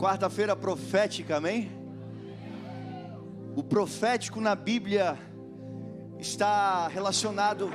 [0.00, 1.70] Quarta-feira profética, amém?
[3.54, 5.18] O profético na Bíblia
[6.18, 7.68] está relacionado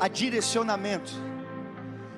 [0.00, 1.12] a direcionamento.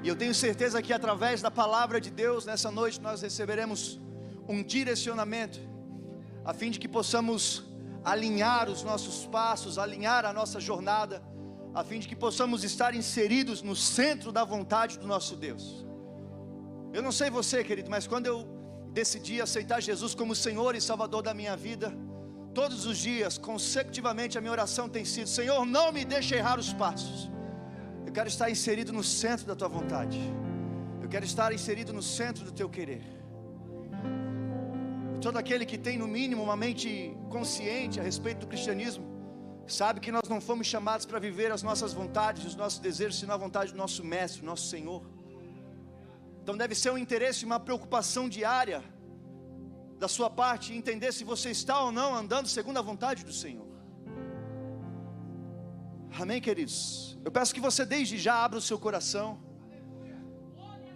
[0.01, 4.01] E eu tenho certeza que através da palavra de Deus, nessa noite, nós receberemos
[4.49, 5.59] um direcionamento,
[6.45, 7.65] a fim de que possamos
[8.05, 11.21] alinhar os nossos passos, alinhar a nossa jornada,
[11.75, 15.85] a fim de que possamos estar inseridos no centro da vontade do nosso Deus.
[16.93, 18.58] Eu não sei você, querido, mas quando eu
[18.99, 21.89] decidi aceitar Jesus como Senhor e Salvador da minha vida,
[22.61, 26.73] todos os dias, consecutivamente, a minha oração tem sido: Senhor, não me deixe errar os
[26.83, 27.19] passos.
[28.07, 30.19] Eu quero estar inserido no centro da tua vontade.
[31.05, 33.05] Eu quero estar inserido no centro do teu querer.
[35.27, 36.89] Todo aquele que tem, no mínimo, uma mente
[37.37, 39.05] consciente a respeito do cristianismo,
[39.81, 43.35] sabe que nós não fomos chamados para viver as nossas vontades, os nossos desejos, senão
[43.35, 45.03] a vontade do nosso Mestre, nosso Senhor.
[46.49, 48.83] Então deve ser um interesse, uma preocupação diária
[49.99, 53.69] da sua parte, entender se você está ou não andando segundo a vontade do Senhor.
[56.19, 57.19] Amém, queridos?
[57.23, 59.39] Eu peço que você desde já abra o seu coração,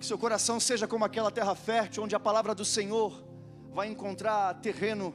[0.00, 3.22] que seu coração seja como aquela terra fértil, onde a palavra do Senhor
[3.74, 5.14] vai encontrar terreno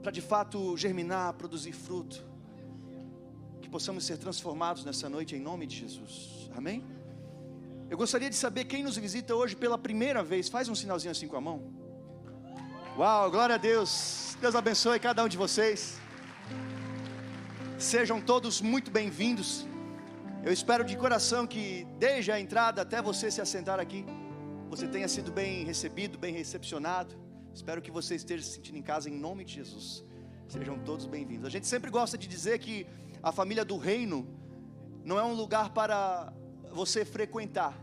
[0.00, 2.24] para de fato germinar, produzir fruto.
[3.60, 6.48] Que possamos ser transformados nessa noite em nome de Jesus.
[6.54, 6.84] Amém?
[7.90, 10.48] Eu gostaria de saber quem nos visita hoje pela primeira vez.
[10.48, 11.58] Faz um sinalzinho assim com a mão.
[12.96, 14.36] Uau, glória a Deus.
[14.40, 15.98] Deus abençoe cada um de vocês.
[17.78, 19.66] Sejam todos muito bem-vindos.
[20.44, 24.04] Eu espero de coração que desde a entrada até você se assentar aqui,
[24.68, 27.26] você tenha sido bem recebido, bem recepcionado
[27.56, 30.04] Espero que você esteja se sentindo em casa em nome de Jesus.
[30.46, 31.46] Sejam todos bem-vindos.
[31.46, 32.86] A gente sempre gosta de dizer que
[33.22, 34.28] a família do reino
[35.02, 36.34] não é um lugar para
[36.76, 37.74] você frequentar,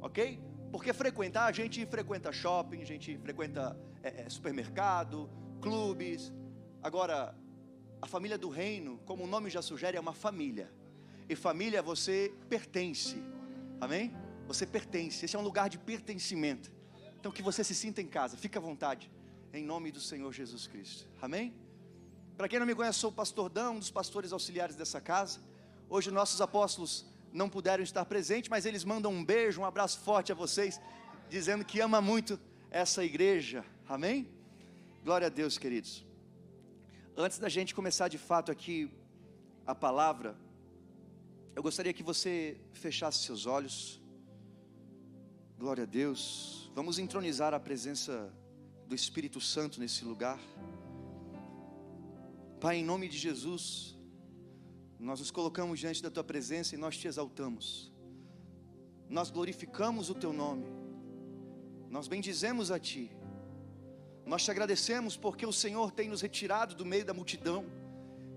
[0.00, 0.40] ok?
[0.70, 5.28] Porque frequentar, a gente frequenta shopping, a gente frequenta é, é, supermercado,
[5.60, 6.32] clubes.
[6.80, 7.36] Agora,
[8.00, 10.72] a família do reino, como o nome já sugere, é uma família.
[11.28, 13.20] E família você pertence,
[13.80, 14.14] amém?
[14.46, 16.70] Você pertence, esse é um lugar de pertencimento.
[17.18, 19.10] Então que você se sinta em casa, fique à vontade,
[19.52, 21.08] em nome do Senhor Jesus Cristo.
[21.20, 21.52] Amém?
[22.36, 25.40] Para quem não me conhece, sou o pastor Dão, um dos pastores auxiliares dessa casa.
[25.88, 30.32] Hoje nossos apóstolos não puderam estar presentes, mas eles mandam um beijo, um abraço forte
[30.32, 30.80] a vocês,
[31.28, 33.64] dizendo que ama muito essa igreja.
[33.88, 34.28] Amém?
[35.04, 36.04] Glória a Deus, queridos.
[37.16, 38.90] Antes da gente começar de fato aqui
[39.66, 40.36] a palavra,
[41.54, 44.00] eu gostaria que você fechasse seus olhos.
[45.58, 46.70] Glória a Deus.
[46.74, 48.32] Vamos entronizar a presença
[48.86, 50.38] do Espírito Santo nesse lugar.
[52.60, 53.95] Pai, em nome de Jesus,
[54.98, 57.92] nós nos colocamos diante da tua presença e nós te exaltamos.
[59.08, 60.66] Nós glorificamos o teu nome.
[61.90, 63.10] Nós bendizemos a ti.
[64.24, 67.64] Nós te agradecemos porque o Senhor tem nos retirado do meio da multidão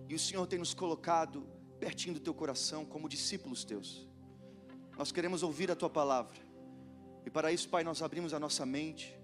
[0.07, 1.47] e o Senhor tem nos colocado
[1.79, 4.07] pertinho do teu coração como discípulos teus.
[4.97, 6.37] Nós queremos ouvir a tua palavra.
[7.25, 9.17] E para isso, Pai, nós abrimos a nossa mente,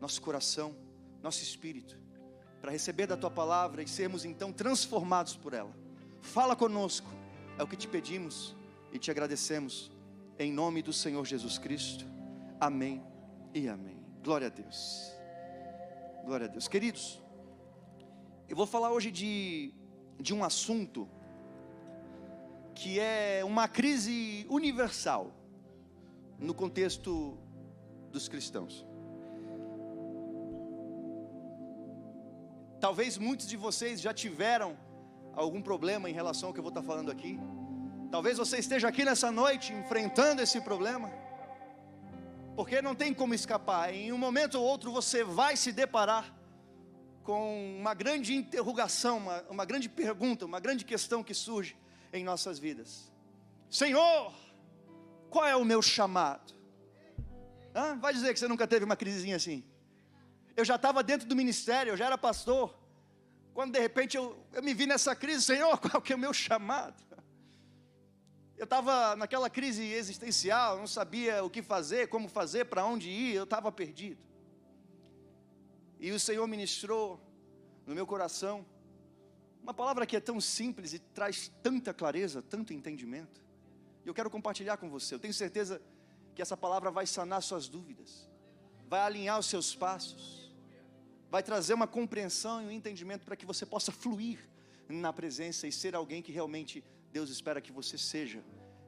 [0.00, 0.74] nosso coração,
[1.22, 1.98] nosso espírito,
[2.60, 5.74] para receber da tua palavra e sermos então transformados por ela.
[6.20, 7.08] Fala conosco,
[7.58, 8.54] é o que te pedimos
[8.92, 9.90] e te agradecemos,
[10.38, 12.04] em nome do Senhor Jesus Cristo.
[12.60, 13.02] Amém
[13.54, 13.98] e amém.
[14.22, 15.12] Glória a Deus.
[16.24, 16.68] Glória a Deus.
[16.68, 17.20] Queridos,
[18.48, 19.72] eu vou falar hoje de,
[20.18, 21.08] de um assunto
[22.74, 25.32] que é uma crise universal
[26.38, 27.38] no contexto
[28.10, 28.86] dos cristãos.
[32.80, 34.76] Talvez muitos de vocês já tiveram
[35.34, 37.38] algum problema em relação ao que eu vou estar falando aqui.
[38.10, 41.10] Talvez você esteja aqui nessa noite enfrentando esse problema,
[42.56, 43.94] porque não tem como escapar.
[43.94, 46.34] Em um momento ou outro você vai se deparar
[47.22, 51.76] com uma grande interrogação, uma, uma grande pergunta, uma grande questão que surge
[52.12, 53.10] em nossas vidas:
[53.70, 54.32] Senhor,
[55.30, 56.54] qual é o meu chamado?
[57.74, 57.96] Hã?
[57.98, 59.64] Vai dizer que você nunca teve uma crisezinha assim.
[60.56, 62.74] Eu já estava dentro do ministério, eu já era pastor.
[63.60, 66.32] Quando de repente eu, eu me vi nessa crise, Senhor, qual que é o meu
[66.32, 67.04] chamado?
[68.56, 73.34] Eu estava naquela crise existencial, não sabia o que fazer, como fazer, para onde ir,
[73.34, 74.24] eu estava perdido.
[75.98, 77.20] E o Senhor ministrou
[77.86, 78.64] no meu coração
[79.62, 83.44] uma palavra que é tão simples e traz tanta clareza, tanto entendimento.
[84.06, 85.14] E eu quero compartilhar com você.
[85.14, 85.82] Eu tenho certeza
[86.34, 88.26] que essa palavra vai sanar suas dúvidas,
[88.88, 90.39] vai alinhar os seus passos,
[91.30, 94.38] vai trazer uma compreensão e um entendimento para que você possa fluir
[94.88, 98.42] na presença e ser alguém que realmente Deus espera que você seja,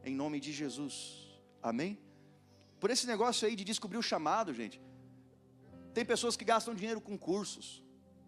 [0.05, 1.41] em nome de Jesus.
[1.62, 1.99] Amém?
[2.81, 4.81] Por esse negócio aí de descobrir o chamado, gente.
[5.94, 7.83] Tem pessoas que gastam dinheiro com cursos.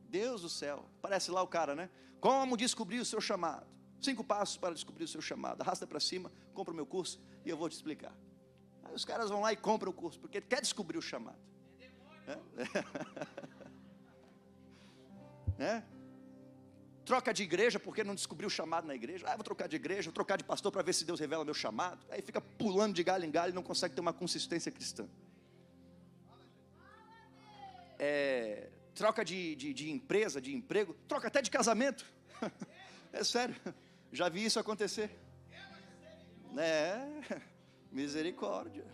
[0.09, 1.91] Deus do céu, parece lá o cara, né?
[2.21, 3.67] Como descobrir o seu chamado?
[4.01, 5.61] Cinco passos para descobrir o seu chamado.
[5.61, 8.15] Arrasta para cima, compra o meu curso e eu vou te explicar.
[8.85, 11.39] Aí os caras vão lá e compram o curso, porque quer descobrir o chamado.
[12.29, 12.33] É?
[12.33, 12.39] é?
[17.05, 19.27] Troca de igreja porque não descobriu o chamado na igreja.
[19.29, 21.55] Ah, vou trocar de igreja, vou trocar de pastor para ver se Deus revela meu
[21.55, 22.05] chamado.
[22.11, 25.06] Aí fica pulando de galho em galho e não consegue ter uma consistência cristã.
[27.99, 32.05] É, troca de, de, de empresa, de emprego, troca até de casamento.
[33.17, 33.55] É sério,
[34.12, 35.09] já vi isso acontecer.
[36.59, 36.99] É,
[37.93, 38.85] misericórdia.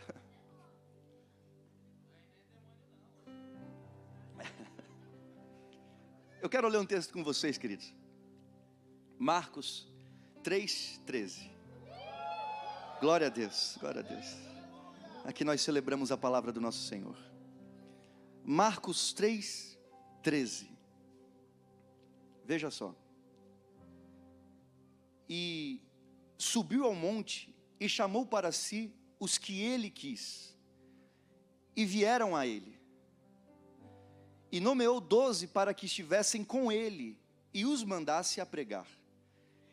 [6.42, 7.92] Eu quero ler um texto com vocês, queridos.
[9.18, 9.86] Marcos
[10.42, 11.50] 3,13.
[12.98, 14.26] Glória a Deus, glória a Deus.
[15.24, 17.16] Aqui nós celebramos a palavra do nosso Senhor.
[18.42, 19.78] Marcos 3,
[20.22, 20.70] 13.
[22.46, 22.94] Veja só.
[25.28, 25.82] E
[26.38, 30.56] subiu ao monte e chamou para si os que ele quis,
[31.76, 32.79] e vieram a ele.
[34.50, 37.18] E nomeou doze para que estivessem com ele
[37.52, 38.86] e os mandasse a pregar,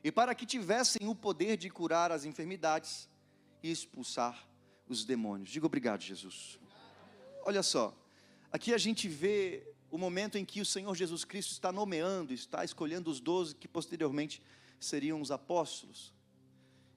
[0.04, 3.10] e para que tivessem o poder de curar as enfermidades
[3.62, 4.48] e expulsar
[4.88, 5.50] os demônios.
[5.50, 6.60] Diga obrigado, Jesus.
[7.44, 7.96] Olha só,
[8.50, 12.64] Aqui a gente vê o momento em que o Senhor Jesus Cristo está nomeando, está
[12.64, 14.42] escolhendo os doze que posteriormente
[14.80, 16.14] seriam os apóstolos.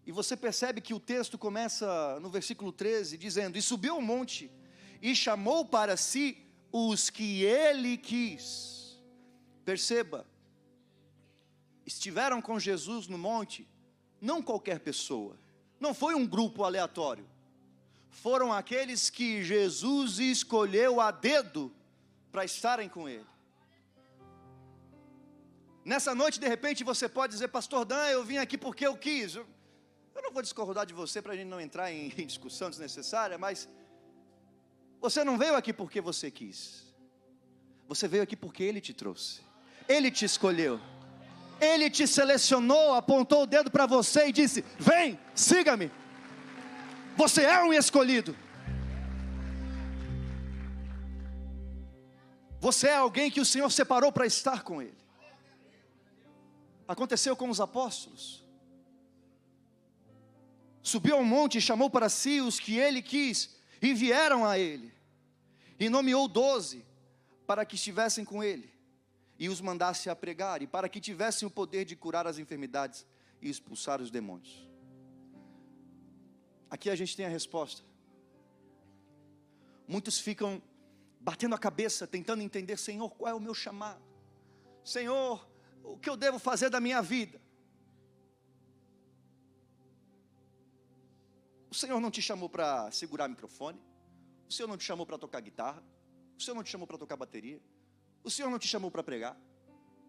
[0.06, 4.50] E você percebe que o texto começa no versículo 13, dizendo: E subiu ao monte,
[5.02, 8.98] e chamou para si os que ele quis.
[9.64, 10.26] Perceba,
[11.84, 13.68] estiveram com Jesus no monte,
[14.20, 15.38] não qualquer pessoa,
[15.78, 17.26] não foi um grupo aleatório
[18.10, 21.72] foram aqueles que Jesus escolheu a dedo
[22.30, 23.26] para estarem com Ele.
[25.84, 29.36] Nessa noite, de repente, você pode dizer, Pastor Dan, eu vim aqui porque eu quis.
[29.36, 29.46] Eu
[30.14, 33.68] não vou discordar de você para a gente não entrar em, discussão desnecessária, mas
[35.00, 36.84] você não veio aqui porque você quis.
[37.88, 39.40] Você veio aqui porque Ele te trouxe.
[39.88, 40.80] Ele te escolheu.
[41.60, 45.90] Ele te selecionou, apontou o dedo para você e disse: Vem, siga-me.
[47.16, 48.36] Você é um escolhido.
[52.60, 55.00] Você é alguém que o Senhor separou para estar com Ele.
[56.86, 58.44] Aconteceu com os apóstolos.
[60.82, 64.92] Subiu ao monte e chamou para si os que ele quis, e vieram a ele,
[65.78, 66.84] e nomeou doze
[67.46, 68.70] para que estivessem com ele,
[69.38, 73.06] e os mandasse a pregar, e para que tivessem o poder de curar as enfermidades
[73.40, 74.68] e expulsar os demônios.
[76.68, 77.82] Aqui a gente tem a resposta.
[79.88, 80.62] Muitos ficam
[81.18, 84.02] batendo a cabeça, tentando entender: Senhor, qual é o meu chamado?
[84.84, 85.44] Senhor,
[85.82, 87.39] o que eu devo fazer da minha vida?
[91.70, 93.80] O Senhor não te chamou para segurar microfone,
[94.48, 95.82] o Senhor não te chamou para tocar guitarra,
[96.36, 97.60] o Senhor não te chamou para tocar bateria,
[98.24, 99.36] o Senhor não te chamou para pregar,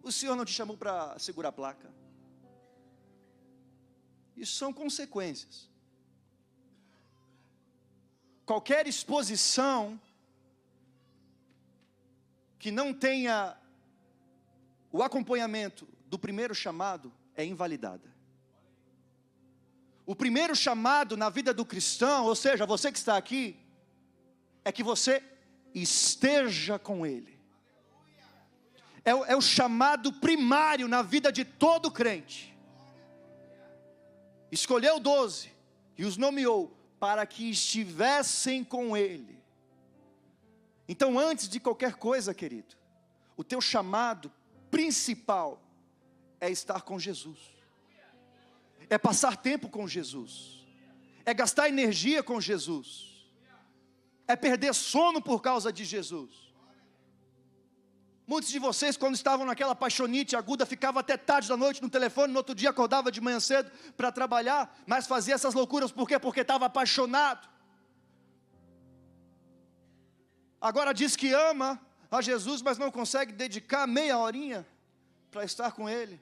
[0.01, 1.93] o Senhor não te chamou para segurar placa.
[4.35, 5.69] Isso são consequências.
[8.43, 10.01] Qualquer exposição
[12.57, 13.55] que não tenha
[14.91, 18.11] o acompanhamento do primeiro chamado é invalidada.
[20.05, 23.57] O primeiro chamado na vida do cristão, ou seja, você que está aqui,
[24.65, 25.23] é que você
[25.73, 27.39] esteja com Ele.
[29.03, 32.55] É, é o chamado primário na vida de todo crente.
[34.51, 35.51] Escolheu doze
[35.97, 39.39] e os nomeou para que estivessem com Ele.
[40.87, 42.75] Então, antes de qualquer coisa, querido,
[43.37, 44.31] o teu chamado
[44.69, 45.61] principal
[46.39, 47.39] é estar com Jesus,
[48.91, 50.67] é passar tempo com Jesus,
[51.25, 53.25] é gastar energia com Jesus,
[54.27, 56.51] é perder sono por causa de Jesus.
[58.27, 62.33] Muitos de vocês, quando estavam naquela paixonite aguda, ficavam até tarde da noite no telefone,
[62.33, 66.19] no outro dia acordava de manhã cedo para trabalhar, mas fazia essas loucuras por quê?
[66.19, 67.47] Porque estava apaixonado.
[70.59, 71.79] Agora diz que ama
[72.09, 74.67] a Jesus, mas não consegue dedicar meia horinha
[75.31, 76.19] para estar com Ele.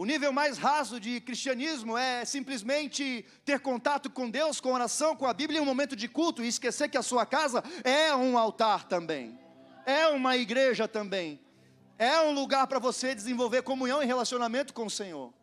[0.00, 5.26] O nível mais raso de cristianismo é simplesmente ter contato com Deus, com oração, com
[5.26, 8.38] a Bíblia em um momento de culto e esquecer que a sua casa é um
[8.38, 9.36] altar também,
[9.84, 11.40] é uma igreja também,
[11.98, 15.34] é um lugar para você desenvolver comunhão e relacionamento com o Senhor.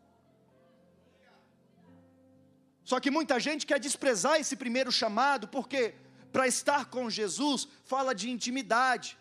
[2.82, 5.94] Só que muita gente quer desprezar esse primeiro chamado, por quê?
[6.36, 9.18] para estar com Jesus fala de intimidade.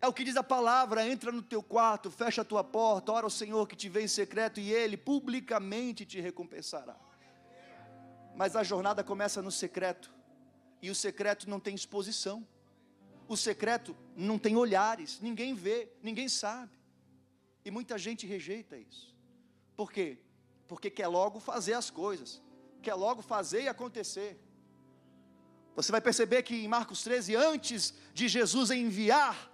[0.00, 3.26] É o que diz a palavra: entra no teu quarto, fecha a tua porta, ora
[3.26, 6.96] ao Senhor que te vê em secreto e Ele publicamente te recompensará.
[8.36, 10.12] Mas a jornada começa no secreto,
[10.80, 12.46] e o secreto não tem exposição,
[13.26, 16.78] o secreto não tem olhares, ninguém vê, ninguém sabe,
[17.64, 19.12] e muita gente rejeita isso.
[19.76, 20.18] Por quê?
[20.68, 22.40] Porque quer logo fazer as coisas,
[22.80, 24.40] quer logo fazer e acontecer.
[25.74, 29.50] Você vai perceber que em Marcos 13, antes de Jesus enviar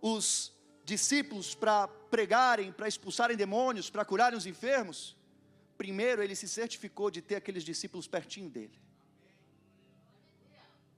[0.00, 0.52] os
[0.84, 5.16] discípulos para pregarem, para expulsarem demônios, para curarem os enfermos,
[5.78, 8.78] primeiro ele se certificou de ter aqueles discípulos pertinho dele.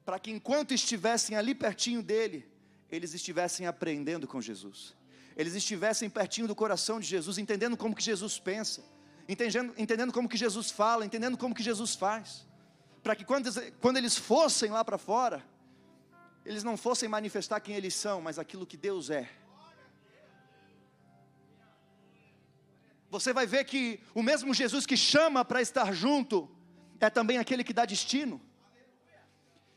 [0.05, 2.49] Para que enquanto estivessem ali pertinho dele,
[2.91, 4.95] eles estivessem aprendendo com Jesus.
[5.37, 8.85] Eles estivessem pertinho do coração de Jesus, entendendo como que Jesus pensa,
[9.29, 12.47] entendendo, entendendo como que Jesus fala, entendendo como que Jesus faz.
[13.03, 13.49] Para que quando,
[13.81, 15.43] quando eles fossem lá para fora,
[16.45, 19.31] eles não fossem manifestar quem eles são, mas aquilo que Deus é.
[23.11, 26.51] Você vai ver que o mesmo Jesus que chama para estar junto,
[26.99, 28.41] é também aquele que dá destino.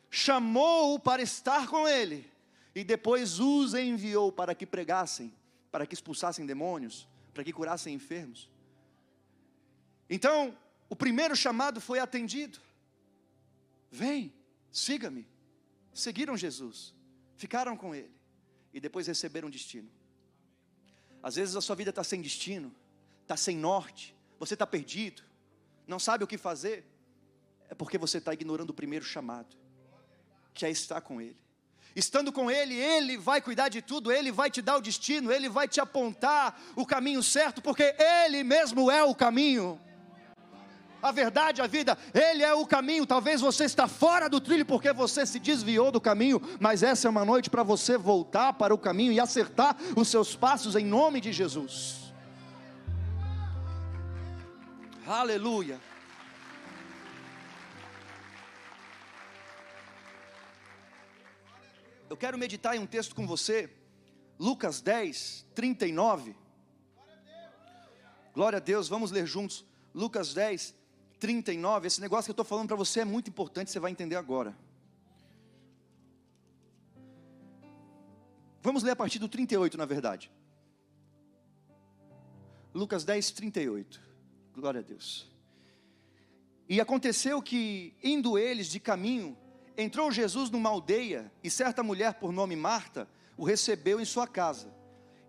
[0.10, 2.32] Chamou-o para estar com ele,
[2.74, 5.34] e depois os enviou para que pregassem,
[5.72, 8.50] para que expulsassem demônios, para que curassem enfermos.
[10.10, 10.58] Então,
[10.90, 12.60] o primeiro chamado foi atendido.
[13.92, 14.34] Vem,
[14.72, 15.28] siga-me
[15.96, 16.94] seguiram Jesus,
[17.38, 18.14] ficaram com Ele
[18.74, 19.90] e depois receberam destino.
[21.24, 22.76] Às vezes a sua vida está sem destino,
[23.24, 25.24] está sem norte, você está perdido,
[25.88, 26.86] não sabe o que fazer,
[27.70, 29.56] é porque você está ignorando o primeiro chamado,
[30.54, 31.38] que é estar com Ele.
[31.96, 35.48] Estando com Ele, Ele vai cuidar de tudo, Ele vai te dar o destino, Ele
[35.48, 39.80] vai te apontar o caminho certo, porque Ele mesmo é o caminho
[41.06, 43.06] a verdade, a vida, Ele é o caminho.
[43.06, 47.10] Talvez você está fora do trilho porque você se desviou do caminho, mas essa é
[47.10, 51.22] uma noite para você voltar para o caminho e acertar os seus passos em nome
[51.22, 52.12] de Jesus.
[55.06, 55.80] Aleluia.
[62.10, 63.70] Eu quero meditar em um texto com você,
[64.40, 66.36] Lucas 10, 39.
[68.34, 69.64] Glória a Deus, vamos ler juntos.
[69.94, 70.74] Lucas 10,
[71.20, 74.16] 39, esse negócio que eu estou falando para você é muito importante, você vai entender
[74.16, 74.56] agora.
[78.62, 80.32] Vamos ler a partir do 38, na verdade.
[82.74, 84.02] Lucas 10, 38.
[84.56, 85.32] Glória a Deus.
[86.68, 89.38] E aconteceu que, indo eles de caminho,
[89.78, 93.08] entrou Jesus numa aldeia, e certa mulher por nome Marta
[93.38, 94.74] o recebeu em sua casa.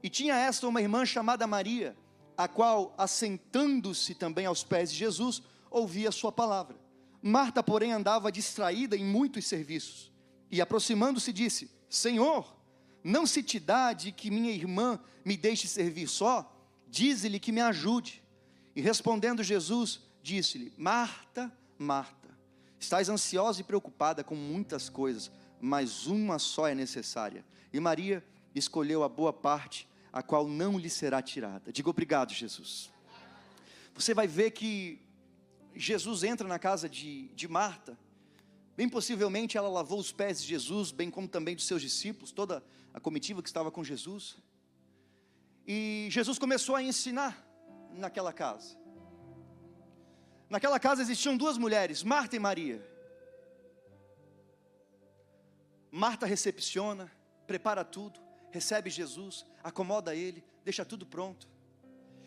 [0.03, 1.97] E tinha esta uma irmã chamada Maria,
[2.37, 5.43] a qual, assentando-se também aos pés de Jesus,
[5.79, 6.77] ouvia a sua palavra.
[7.23, 10.13] Marta, porém, andava distraída em muitos serviços.
[10.51, 12.57] E aproximando-se, disse: Senhor,
[13.03, 16.53] não se te dá de que minha irmã me deixe servir só?
[16.89, 18.23] Dize-lhe que me ajude.
[18.75, 22.29] E respondendo Jesus, disse-lhe: Marta, Marta,
[22.79, 25.31] estás ansiosa e preocupada com muitas coisas,
[25.61, 27.45] mas uma só é necessária.
[27.73, 31.73] E Maria escolheu a boa parte, a qual não lhe será tirada.
[31.73, 32.91] Diga obrigado, Jesus.
[33.95, 35.01] Você vai ver que
[35.77, 37.99] Jesus entra na casa de, de Marta,
[38.77, 42.65] bem possivelmente ela lavou os pés de Jesus, bem como também dos seus discípulos, toda
[42.93, 44.37] a comitiva que estava com Jesus.
[45.67, 47.47] E Jesus começou a ensinar
[47.93, 48.77] naquela casa.
[50.49, 52.87] Naquela casa existiam duas mulheres, Marta e Maria.
[55.91, 57.11] Marta recepciona,
[57.47, 61.49] prepara tudo, recebe Jesus, acomoda ele, deixa tudo pronto.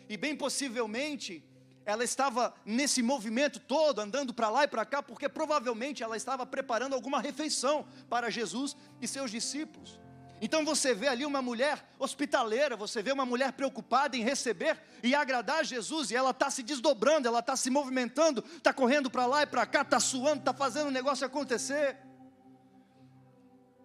[0.08, 1.42] E bem possivelmente
[1.84, 6.44] ela estava nesse movimento todo, andando para lá e para cá, porque provavelmente ela estava
[6.46, 9.98] preparando alguma refeição para Jesus e seus discípulos.
[10.42, 15.14] Então você vê ali uma mulher hospitaleira, você vê uma mulher preocupada em receber e
[15.14, 19.42] agradar Jesus, e ela está se desdobrando, ela está se movimentando, está correndo para lá
[19.42, 21.98] e para cá, está suando, está fazendo o negócio acontecer.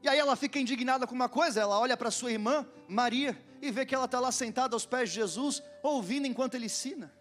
[0.02, 3.70] E aí ela fica indignada com uma coisa, ela olha para sua irmã, Maria, e
[3.72, 7.12] vê que ela está lá sentada aos pés de Jesus, ouvindo enquanto ele ensina.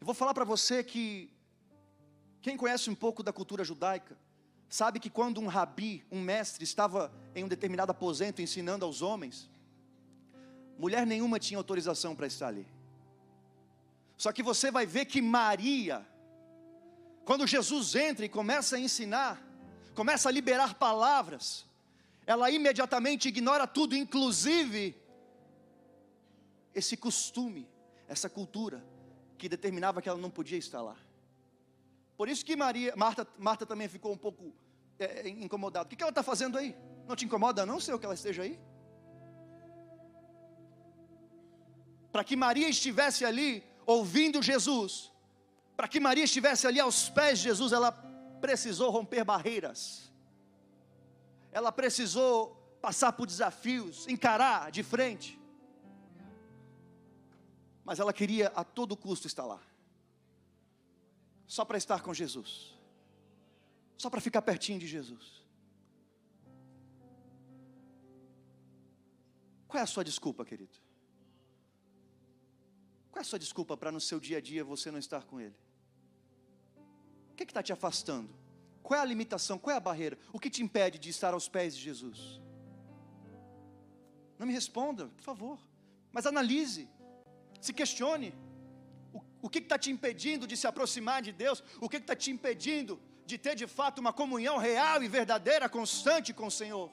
[0.00, 1.30] Eu vou falar para você que
[2.40, 4.16] quem conhece um pouco da cultura judaica,
[4.66, 9.50] sabe que quando um rabi, um mestre, estava em um determinado aposento ensinando aos homens,
[10.78, 12.66] mulher nenhuma tinha autorização para estar ali.
[14.16, 16.06] Só que você vai ver que Maria,
[17.26, 19.42] quando Jesus entra e começa a ensinar,
[19.94, 21.66] começa a liberar palavras,
[22.26, 24.96] ela imediatamente ignora tudo, inclusive
[26.74, 27.68] esse costume,
[28.08, 28.82] essa cultura
[29.40, 30.96] que determinava que ela não podia estar lá.
[32.14, 34.52] Por isso que Maria, Marta, Marta também ficou um pouco
[34.98, 35.86] é, incomodado.
[35.86, 36.76] O que, que ela está fazendo aí?
[37.08, 38.60] Não te incomoda, não, Senhor, que ela esteja aí?
[42.12, 45.10] Para que Maria estivesse ali ouvindo Jesus,
[45.74, 47.90] para que Maria estivesse ali aos pés de Jesus, ela
[48.42, 50.12] precisou romper barreiras,
[51.50, 55.39] ela precisou passar por desafios, encarar de frente,
[57.84, 59.60] mas ela queria a todo custo estar lá,
[61.46, 62.78] só para estar com Jesus,
[63.96, 65.40] só para ficar pertinho de Jesus.
[69.66, 70.76] Qual é a sua desculpa, querido?
[73.10, 75.40] Qual é a sua desculpa para no seu dia a dia você não estar com
[75.40, 75.54] Ele?
[77.30, 78.34] O que é está te afastando?
[78.82, 79.58] Qual é a limitação?
[79.58, 80.18] Qual é a barreira?
[80.32, 82.40] O que te impede de estar aos pés de Jesus?
[84.36, 85.58] Não me responda, por favor.
[86.10, 86.88] Mas analise,
[87.60, 88.34] se questione.
[89.42, 91.62] O, que está te impedindo de se aproximar de Deus?
[91.80, 96.32] O que está te impedindo de ter de fato uma comunhão real e verdadeira, constante
[96.32, 96.90] com o Senhor?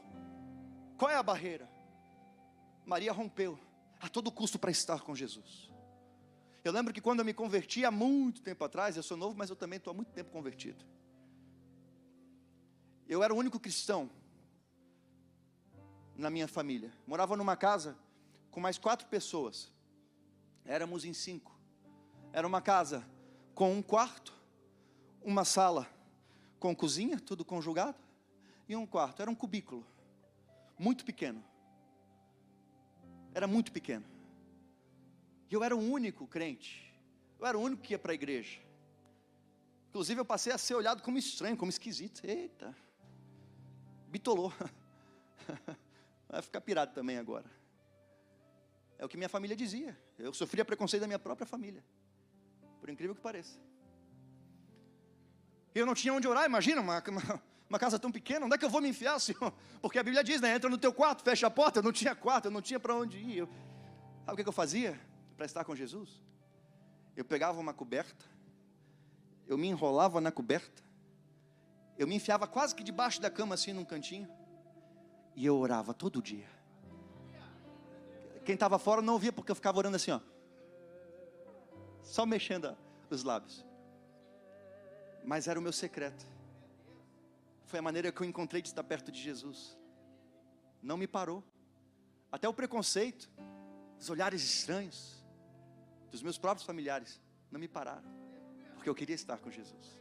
[0.97, 1.69] Qual é a barreira?
[2.85, 3.59] Maria rompeu
[3.99, 5.69] a todo custo para estar com Jesus.
[6.63, 9.49] Eu lembro que quando eu me converti há muito tempo atrás, eu sou novo, mas
[9.49, 10.83] eu também estou há muito tempo convertido.
[13.07, 14.09] Eu era o único cristão
[16.17, 16.91] na minha família.
[17.05, 17.97] Morava numa casa
[18.51, 19.71] com mais quatro pessoas.
[20.67, 21.57] Éramos em cinco.
[22.31, 23.03] Era uma casa
[23.55, 24.33] com um quarto,
[25.23, 25.87] uma sala
[26.59, 27.97] com cozinha, tudo conjugado,
[28.69, 29.21] e um quarto.
[29.21, 29.83] Era um cubículo,
[30.77, 31.43] muito pequeno
[33.37, 34.03] era muito pequeno.
[35.47, 36.91] E eu era o único crente.
[37.39, 38.59] Eu era o único que ia para a igreja.
[39.89, 42.25] Inclusive eu passei a ser olhado como estranho, como esquisito.
[42.25, 42.75] Eita,
[44.07, 44.51] bitolou.
[46.27, 47.45] Vai ficar pirado também agora.
[48.99, 49.97] É o que minha família dizia.
[50.17, 51.83] Eu sofria preconceito da minha própria família.
[52.79, 53.59] Por incrível que pareça.
[55.73, 58.65] Eu não tinha onde orar, imagina, uma, uma, uma casa tão pequena, onde é que
[58.65, 59.53] eu vou me enfiar, Senhor?
[59.81, 60.55] Porque a Bíblia diz, né?
[60.55, 61.79] Entra no teu quarto, fecha a porta.
[61.79, 63.37] Eu não tinha quarto, eu não tinha para onde ir.
[63.37, 63.47] Eu,
[64.25, 64.99] sabe o que, que eu fazia
[65.35, 66.21] para estar com Jesus?
[67.15, 68.25] Eu pegava uma coberta,
[69.47, 70.83] eu me enrolava na coberta,
[71.97, 74.29] eu me enfiava quase que debaixo da cama, assim, num cantinho,
[75.35, 76.56] e eu orava todo dia.
[78.47, 80.19] Quem estava fora não ouvia, porque eu ficava orando assim, ó,
[82.01, 82.75] só mexendo
[83.11, 83.63] os lábios.
[85.23, 86.25] Mas era o meu secreto
[87.67, 89.77] foi a maneira que eu encontrei de estar perto de Jesus.
[90.81, 91.43] Não me parou.
[92.31, 93.29] Até o preconceito,
[93.99, 95.21] os olhares estranhos
[96.09, 98.09] dos meus próprios familiares não me pararam,
[98.75, 99.97] porque eu queria estar com Jesus.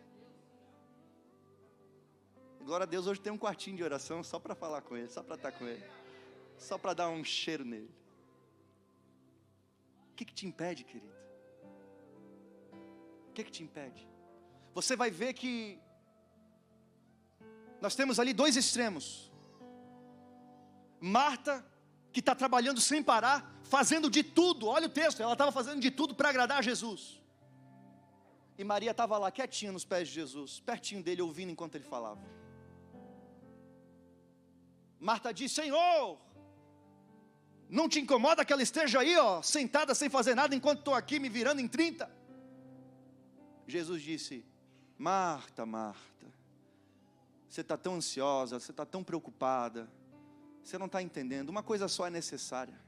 [2.60, 5.22] Glória a Deus, hoje tem um quartinho de oração só para falar com Ele, só
[5.22, 5.84] para estar com Ele,
[6.56, 7.90] só para dar um cheiro nele.
[10.16, 11.14] Que, que te impede, querido?
[13.28, 14.08] O que, que te impede?
[14.74, 15.78] Você vai ver que
[17.80, 19.30] nós temos ali dois extremos.
[20.98, 21.64] Marta,
[22.12, 25.90] que está trabalhando sem parar, fazendo de tudo, olha o texto, ela estava fazendo de
[25.90, 27.20] tudo para agradar a Jesus.
[28.58, 32.22] E Maria estava lá quietinha nos pés de Jesus, pertinho dele, ouvindo enquanto ele falava.
[34.98, 36.18] Marta disse: Senhor,
[37.68, 41.18] não te incomoda que ela esteja aí, ó, sentada sem fazer nada, enquanto estou aqui
[41.18, 42.10] me virando em 30?
[43.66, 44.44] Jesus disse:
[44.98, 46.16] Marta, Marta
[47.56, 49.88] você está tão ansiosa, você está tão preocupada,
[50.62, 51.48] você não está entendendo.
[51.48, 52.78] Uma coisa só é necessária.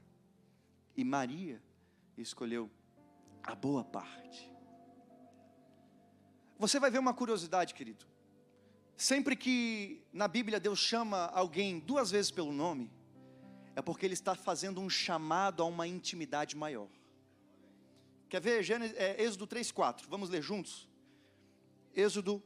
[0.94, 1.62] E Maria
[2.18, 2.70] escolheu
[3.42, 4.52] a boa parte.
[6.58, 8.04] Você vai ver uma curiosidade, querido.
[8.94, 12.90] Sempre que na Bíblia Deus chama alguém duas vezes pelo nome,
[13.78, 16.88] é porque Ele está fazendo um chamado a uma intimidade maior.
[18.28, 20.02] Quer ver Gênesis, é, Êxodo 3,4?
[20.08, 20.88] Vamos ler juntos?
[21.94, 22.42] Êxodo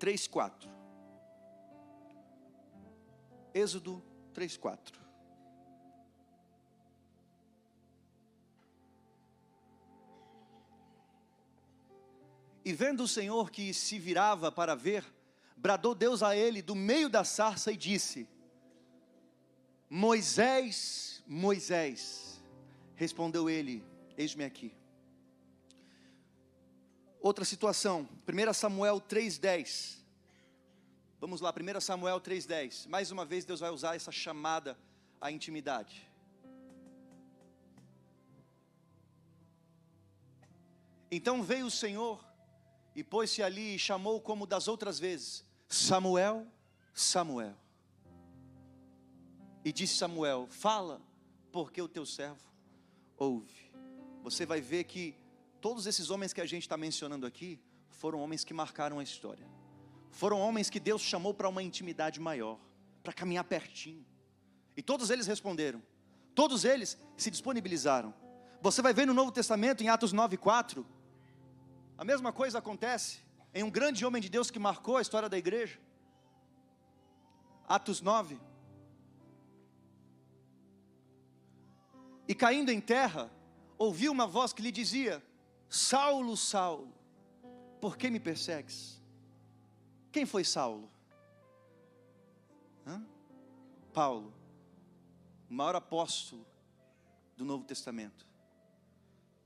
[0.00, 0.70] 3,4.
[3.52, 4.02] Êxodo
[4.32, 4.94] 3:4.
[12.64, 15.04] E vendo o Senhor que se virava para ver,
[15.58, 18.26] bradou Deus a ele do meio da sarça e disse:
[19.88, 22.42] Moisés, Moisés.
[22.94, 23.84] Respondeu ele:
[24.16, 24.74] Eis-me aqui.
[27.20, 29.96] Outra situação, 1 Samuel 3:10.
[31.18, 32.86] Vamos lá, 1 Samuel 3,10.
[32.88, 34.78] Mais uma vez Deus vai usar essa chamada
[35.20, 36.08] à intimidade.
[41.10, 42.24] Então veio o Senhor
[42.94, 46.46] e pôs-se ali e chamou como das outras vezes: Samuel,
[46.92, 47.56] Samuel.
[49.66, 51.02] E disse Samuel: Fala,
[51.52, 52.48] porque o teu servo
[53.18, 53.70] ouve.
[54.22, 55.14] Você vai ver que
[55.60, 59.46] todos esses homens que a gente está mencionando aqui foram homens que marcaram a história
[60.16, 62.58] foram homens que Deus chamou para uma intimidade maior,
[63.02, 64.02] para caminhar pertinho.
[64.74, 65.82] E todos eles responderam.
[66.34, 68.14] Todos eles se disponibilizaram.
[68.62, 70.86] Você vai ver no Novo Testamento, em Atos 9:4,
[71.98, 73.20] a mesma coisa acontece
[73.54, 75.78] em um grande homem de Deus que marcou a história da igreja.
[77.68, 78.40] Atos 9.
[82.28, 83.30] E caindo em terra,
[83.78, 85.22] ouviu uma voz que lhe dizia:
[85.68, 86.92] Saulo, Saulo,
[87.80, 89.00] por que me persegues?
[90.10, 90.90] Quem foi Saulo?
[92.86, 93.04] Hã?
[93.92, 94.32] Paulo,
[95.48, 96.46] o maior apóstolo
[97.36, 98.26] do Novo Testamento.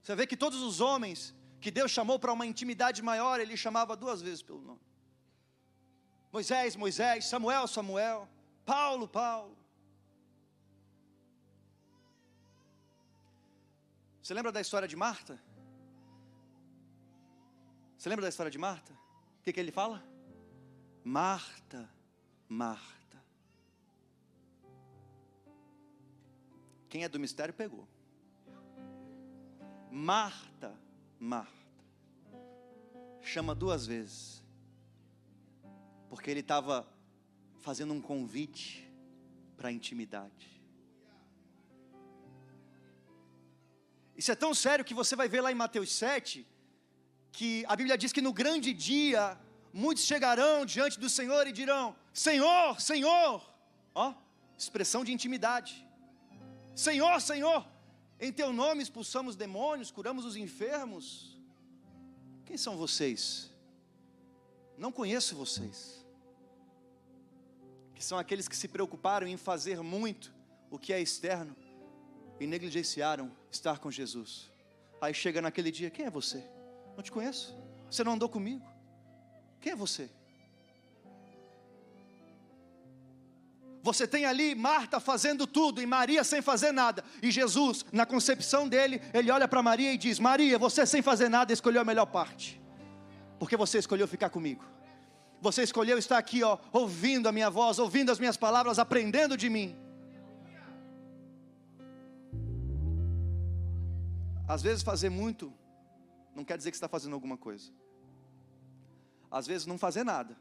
[0.02, 3.94] Você vê que todos os homens que Deus chamou para uma intimidade maior, ele chamava
[3.96, 4.80] duas vezes pelo nome.
[6.32, 8.28] Moisés, Moisés, Samuel, Samuel,
[8.64, 9.59] Paulo, Paulo.
[14.22, 15.40] Você lembra da história de Marta?
[17.96, 18.92] Você lembra da história de Marta?
[18.92, 20.04] O que, que ele fala?
[21.02, 21.88] Marta,
[22.48, 23.22] Marta.
[26.88, 27.88] Quem é do mistério pegou.
[29.90, 30.74] Marta,
[31.18, 31.50] Marta.
[33.22, 34.44] Chama duas vezes.
[36.08, 36.86] Porque ele estava
[37.60, 38.90] fazendo um convite
[39.56, 40.59] para a intimidade.
[44.20, 46.46] Isso é tão sério que você vai ver lá em Mateus 7,
[47.32, 49.22] que a Bíblia diz que no grande dia,
[49.72, 53.42] muitos chegarão diante do Senhor e dirão: Senhor, Senhor,
[53.94, 54.12] ó,
[54.58, 55.72] expressão de intimidade.
[56.74, 57.66] Senhor, Senhor,
[58.26, 61.34] em teu nome expulsamos demônios, curamos os enfermos.
[62.44, 63.50] Quem são vocês?
[64.76, 66.04] Não conheço vocês.
[67.94, 70.30] Que são aqueles que se preocuparam em fazer muito
[70.70, 71.56] o que é externo
[72.40, 74.50] e negligenciaram estar com Jesus.
[75.00, 76.42] Aí chega naquele dia, quem é você?
[76.96, 77.54] Não te conheço.
[77.90, 78.66] Você não andou comigo.
[79.60, 80.10] Quem é você?
[83.82, 87.04] Você tem ali Marta fazendo tudo e Maria sem fazer nada.
[87.22, 91.28] E Jesus, na concepção dele, ele olha para Maria e diz: Maria, você sem fazer
[91.28, 92.60] nada escolheu a melhor parte,
[93.38, 94.64] porque você escolheu ficar comigo.
[95.40, 99.48] Você escolheu estar aqui, ó, ouvindo a minha voz, ouvindo as minhas palavras, aprendendo de
[99.48, 99.74] mim.
[104.54, 105.54] Às vezes fazer muito
[106.34, 107.70] não quer dizer que está fazendo alguma coisa.
[109.30, 110.36] Às vezes não fazer nada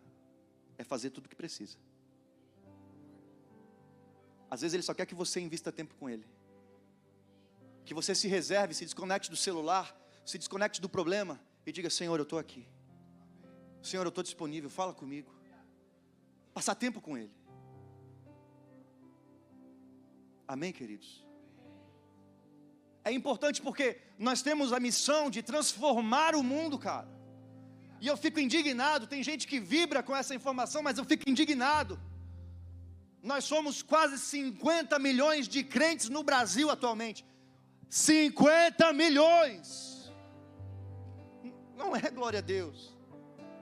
[0.79, 1.77] é fazer tudo o que precisa.
[4.49, 6.25] Às vezes ele só quer que você invista tempo com ele.
[7.85, 9.95] Que você se reserve, se desconecte do celular,
[10.25, 12.67] se desconecte do problema e diga: Senhor, eu estou aqui.
[13.83, 15.31] Senhor, eu estou disponível, fala comigo.
[16.51, 17.31] Passar tempo com ele.
[20.47, 21.28] Amém, queridos?
[23.03, 27.07] É importante porque nós temos a missão de transformar o mundo, cara.
[28.01, 29.07] E eu fico indignado.
[29.07, 31.99] Tem gente que vibra com essa informação, mas eu fico indignado
[33.21, 37.25] nós somos quase 50 milhões de crentes no Brasil atualmente.
[37.89, 40.11] 50 milhões.
[41.75, 42.95] Não é glória a Deus.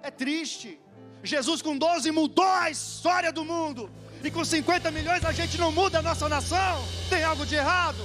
[0.04, 0.80] É triste.
[1.23, 3.89] Jesus com 12 mudou a história do mundo.
[4.23, 6.84] E com 50 milhões a gente não muda a nossa nação.
[7.10, 7.97] Tem algo de errado.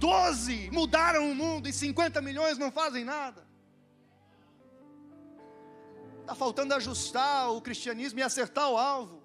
[0.00, 3.46] 12 mudaram o mundo e 50 milhões não fazem nada.
[6.22, 9.20] Está faltando ajustar o cristianismo e acertar o alvo.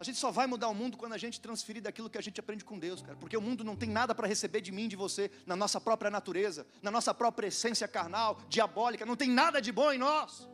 [0.00, 2.38] A gente só vai mudar o mundo quando a gente transferir daquilo que a gente
[2.38, 3.16] aprende com Deus, cara.
[3.16, 6.10] Porque o mundo não tem nada para receber de mim, de você, na nossa própria
[6.10, 9.04] natureza, na nossa própria essência carnal, diabólica.
[9.04, 10.48] Não tem nada de bom em nós.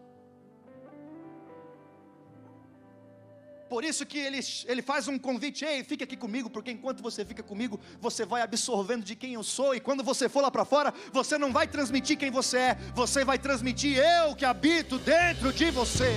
[3.68, 7.24] Por isso que ele, ele faz um convite, ei, fique aqui comigo, porque enquanto você
[7.24, 10.64] fica comigo, você vai absorvendo de quem eu sou, e quando você for lá para
[10.64, 15.52] fora, você não vai transmitir quem você é, você vai transmitir eu que habito dentro
[15.52, 16.14] de você.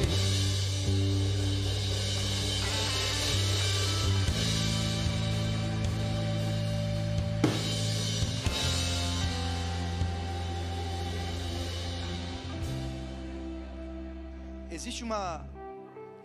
[14.70, 15.57] Existe uma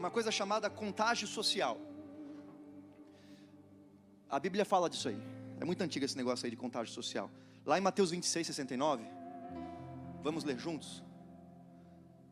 [0.02, 1.78] uma coisa chamada contágio social.
[4.28, 5.22] A Bíblia fala disso aí.
[5.60, 7.30] É muito antigo esse negócio aí de contágio social.
[7.64, 9.04] Lá em Mateus 26, 69.
[10.20, 11.04] Vamos ler juntos?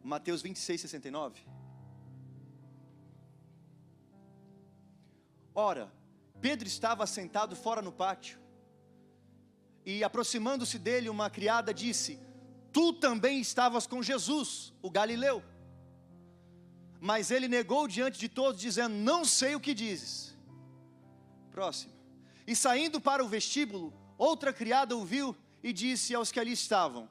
[0.03, 1.47] Mateus 26, 69.
[5.55, 5.93] Ora,
[6.41, 8.41] Pedro estava sentado fora no pátio,
[9.87, 12.19] e aproximando-se dele, uma criada disse:
[12.73, 15.41] Tu também estavas com Jesus, o Galileu.
[17.01, 20.37] Mas ele negou diante de todos, dizendo: Não sei o que dizes.
[21.51, 21.93] Próximo.
[22.47, 27.09] E saindo para o vestíbulo, outra criada o viu e disse aos que ali estavam: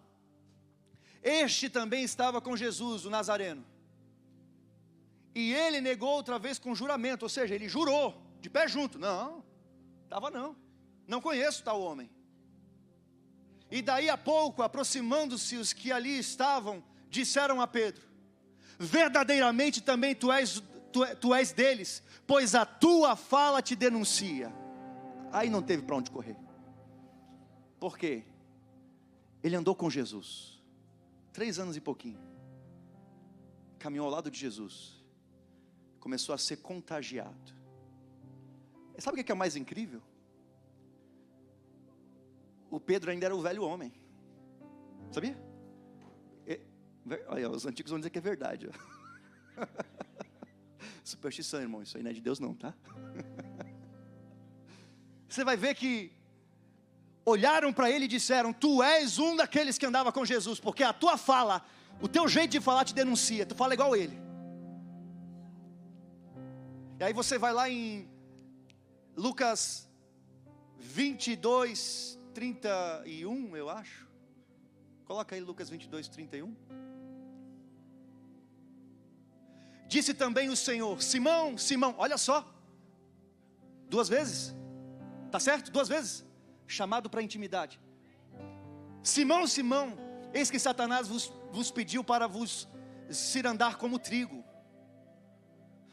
[1.23, 3.65] Este também estava com Jesus, o Nazareno.
[5.33, 9.43] E ele negou outra vez com juramento, ou seja, ele jurou, de pé junto: Não,
[10.03, 10.55] estava não,
[11.07, 12.09] não conheço tal homem.
[13.71, 18.08] E daí a pouco, aproximando-se os que ali estavam, disseram a Pedro:
[18.79, 20.63] Verdadeiramente também tu és,
[20.93, 24.53] tu, tu és deles, pois a tua fala te denuncia.
[25.33, 26.37] Aí não teve para onde correr.
[27.77, 28.23] Por quê?
[29.43, 30.63] Ele andou com Jesus,
[31.33, 32.19] três anos e pouquinho,
[33.77, 35.03] caminhou ao lado de Jesus,
[35.99, 37.53] começou a ser contagiado.
[38.97, 40.01] E sabe o que é mais incrível?
[42.71, 43.93] O Pedro ainda era o velho homem,
[45.11, 45.48] sabia?
[47.27, 48.69] Olha, os antigos vão dizer que é verdade.
[51.03, 52.73] Superstição, irmão, isso aí não é de Deus, não, tá?
[55.27, 56.11] Você vai ver que
[57.25, 60.93] olharam para ele e disseram: Tu és um daqueles que andava com Jesus, porque a
[60.93, 61.65] tua fala,
[62.01, 64.19] o teu jeito de falar te denuncia, tu fala igual ele.
[66.99, 68.09] E aí você vai lá em
[69.15, 69.89] Lucas
[70.77, 74.07] 22, 31, eu acho.
[75.05, 76.55] Coloca aí Lucas 22, 31.
[79.89, 82.47] Disse também o Senhor: Simão, Simão, olha só,
[83.89, 84.55] duas vezes,
[85.31, 85.71] tá certo?
[85.71, 86.23] Duas vezes
[86.67, 87.81] chamado para intimidade.
[89.01, 89.97] Simão, Simão,
[90.31, 92.67] eis que Satanás vos, vos pediu para vos
[93.09, 94.45] cirandar como trigo.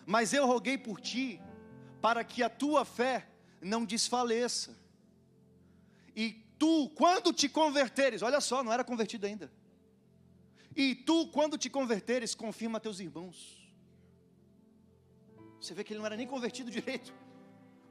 [0.04, 1.40] Mas eu roguei por ti,
[2.02, 3.26] para que a tua fé
[3.62, 4.76] não desfaleça.
[6.14, 9.50] E tu, quando te converteres, olha só, não era convertido ainda.
[10.76, 13.65] E tu, quando te converteres, confirma teus irmãos.
[15.60, 17.12] Você vê que ele não era nem convertido direito.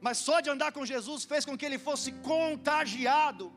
[0.00, 3.52] Mas só de andar com Jesus fez com que ele fosse contagiado,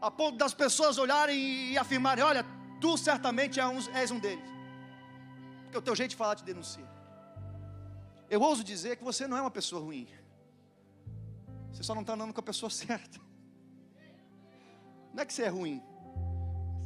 [0.00, 2.44] a ponto das pessoas olharem e afirmarem: Olha,
[2.80, 4.44] tu certamente és um deles,
[5.64, 6.88] porque o teu jeito de falar te denuncia.
[8.28, 10.06] Eu ouso dizer que você não é uma pessoa ruim,
[11.72, 13.18] você só não está andando com a pessoa certa.
[15.12, 15.82] Não é que você é ruim,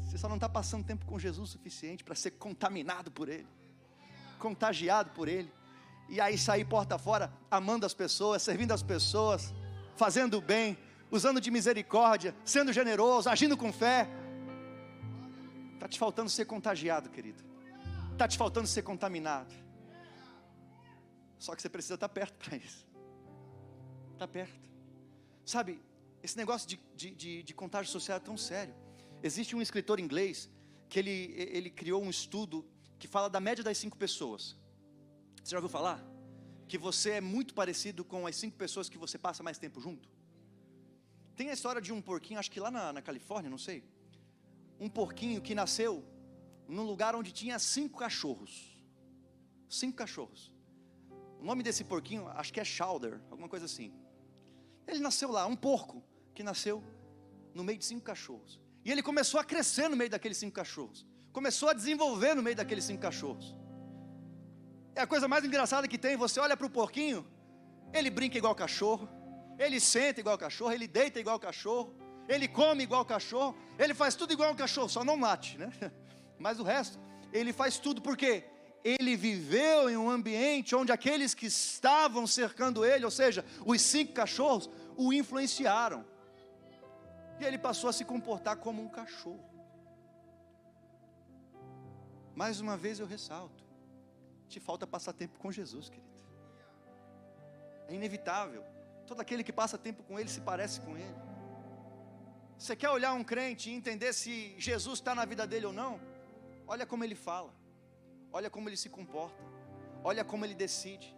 [0.02, 3.48] você só não está passando tempo com Jesus o suficiente para ser contaminado por Ele,
[4.38, 5.50] contagiado por Ele
[6.08, 9.52] e aí sair porta fora, amando as pessoas, servindo as pessoas,
[9.96, 10.78] fazendo o bem,
[11.10, 14.08] usando de misericórdia, sendo generoso, agindo com fé.
[15.74, 17.42] Está te faltando ser contagiado, querido.
[18.12, 19.54] Está te faltando ser contaminado.
[21.38, 22.86] Só que você precisa estar perto para isso.
[24.14, 24.68] Está perto.
[25.44, 25.80] Sabe,
[26.22, 28.74] esse negócio de, de, de, de, contágio social é tão sério.
[29.22, 30.50] Existe um escritor inglês
[30.88, 32.66] que ele, ele criou um estudo
[32.98, 34.56] que fala da média das cinco pessoas.
[35.48, 35.98] Você já ouviu falar?
[36.68, 40.06] Que você é muito parecido com as cinco pessoas que você passa mais tempo junto?
[41.34, 43.82] Tem a história de um porquinho, acho que lá na, na Califórnia, não sei.
[44.78, 46.04] Um porquinho que nasceu
[46.68, 48.78] num lugar onde tinha cinco cachorros.
[49.70, 50.52] Cinco cachorros.
[51.40, 53.90] O nome desse porquinho, acho que é Chowder, alguma coisa assim.
[54.86, 56.84] Ele nasceu lá, um porco que nasceu
[57.54, 58.60] no meio de cinco cachorros.
[58.84, 61.06] E ele começou a crescer no meio daqueles cinco cachorros.
[61.32, 63.56] Começou a desenvolver no meio daqueles cinco cachorros.
[64.98, 66.16] É a coisa mais engraçada que tem.
[66.16, 67.24] Você olha para o porquinho,
[67.92, 69.08] ele brinca igual cachorro,
[69.56, 71.94] ele senta igual cachorro, ele deita igual cachorro,
[72.28, 75.70] ele come igual cachorro, ele faz tudo igual cachorro, só não late, né?
[76.36, 76.98] Mas o resto,
[77.32, 78.42] ele faz tudo porque
[78.82, 84.12] ele viveu em um ambiente onde aqueles que estavam cercando ele, ou seja, os cinco
[84.14, 86.04] cachorros, o influenciaram.
[87.38, 89.48] E ele passou a se comportar como um cachorro.
[92.34, 93.67] Mais uma vez eu ressalto:
[94.48, 96.08] te falta passar tempo com Jesus, querido.
[97.88, 98.64] É inevitável.
[99.06, 101.16] Todo aquele que passa tempo com Ele se parece com Ele.
[102.58, 106.00] Você quer olhar um crente e entender se Jesus está na vida dele ou não?
[106.66, 107.54] Olha como ele fala,
[108.32, 109.42] olha como ele se comporta,
[110.02, 111.16] olha como ele decide,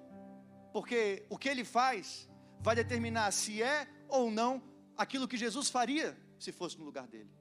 [0.70, 2.28] porque o que ele faz
[2.60, 4.62] vai determinar se é ou não
[4.96, 7.32] aquilo que Jesus faria se fosse no lugar dele.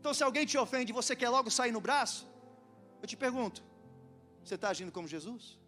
[0.00, 2.28] Então, se alguém te ofende e você quer logo sair no braço,
[3.00, 3.62] eu te pergunto:
[4.48, 5.58] você está agindo como Jesus?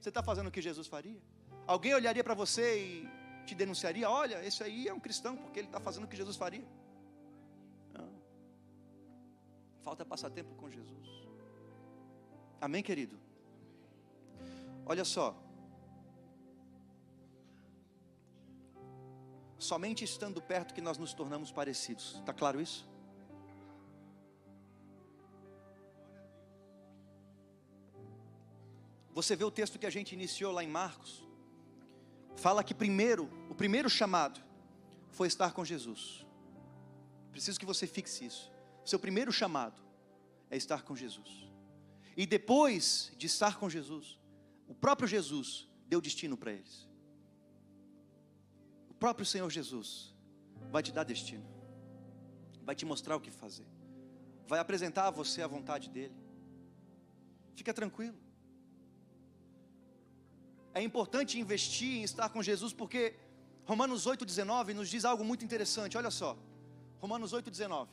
[0.00, 1.20] Você está fazendo o que Jesus faria?
[1.66, 3.08] Alguém olharia para você e
[3.46, 6.36] te denunciaria: olha, esse aí é um cristão, porque ele está fazendo o que Jesus
[6.36, 6.64] faria?
[9.82, 11.08] Falta passar tempo com Jesus.
[12.58, 13.18] Amém, querido?
[14.86, 15.36] Olha só.
[19.58, 22.16] Somente estando perto que nós nos tornamos parecidos.
[22.20, 22.88] Está claro isso?
[29.14, 31.24] Você vê o texto que a gente iniciou lá em Marcos.
[32.36, 34.40] Fala que primeiro, o primeiro chamado
[35.08, 36.26] foi estar com Jesus.
[37.30, 38.52] Preciso que você fixe isso.
[38.84, 39.80] Seu primeiro chamado
[40.50, 41.48] é estar com Jesus.
[42.16, 44.18] E depois de estar com Jesus,
[44.68, 46.88] o próprio Jesus deu destino para eles.
[48.90, 50.14] O próprio Senhor Jesus
[50.70, 51.46] vai te dar destino,
[52.62, 53.66] vai te mostrar o que fazer,
[54.46, 56.14] vai apresentar a você a vontade dEle.
[57.54, 58.23] Fica tranquilo.
[60.74, 63.14] É importante investir em estar com Jesus porque
[63.64, 65.96] Romanos 8,19 nos diz algo muito interessante.
[65.96, 66.36] Olha só,
[67.00, 67.88] Romanos 8,19.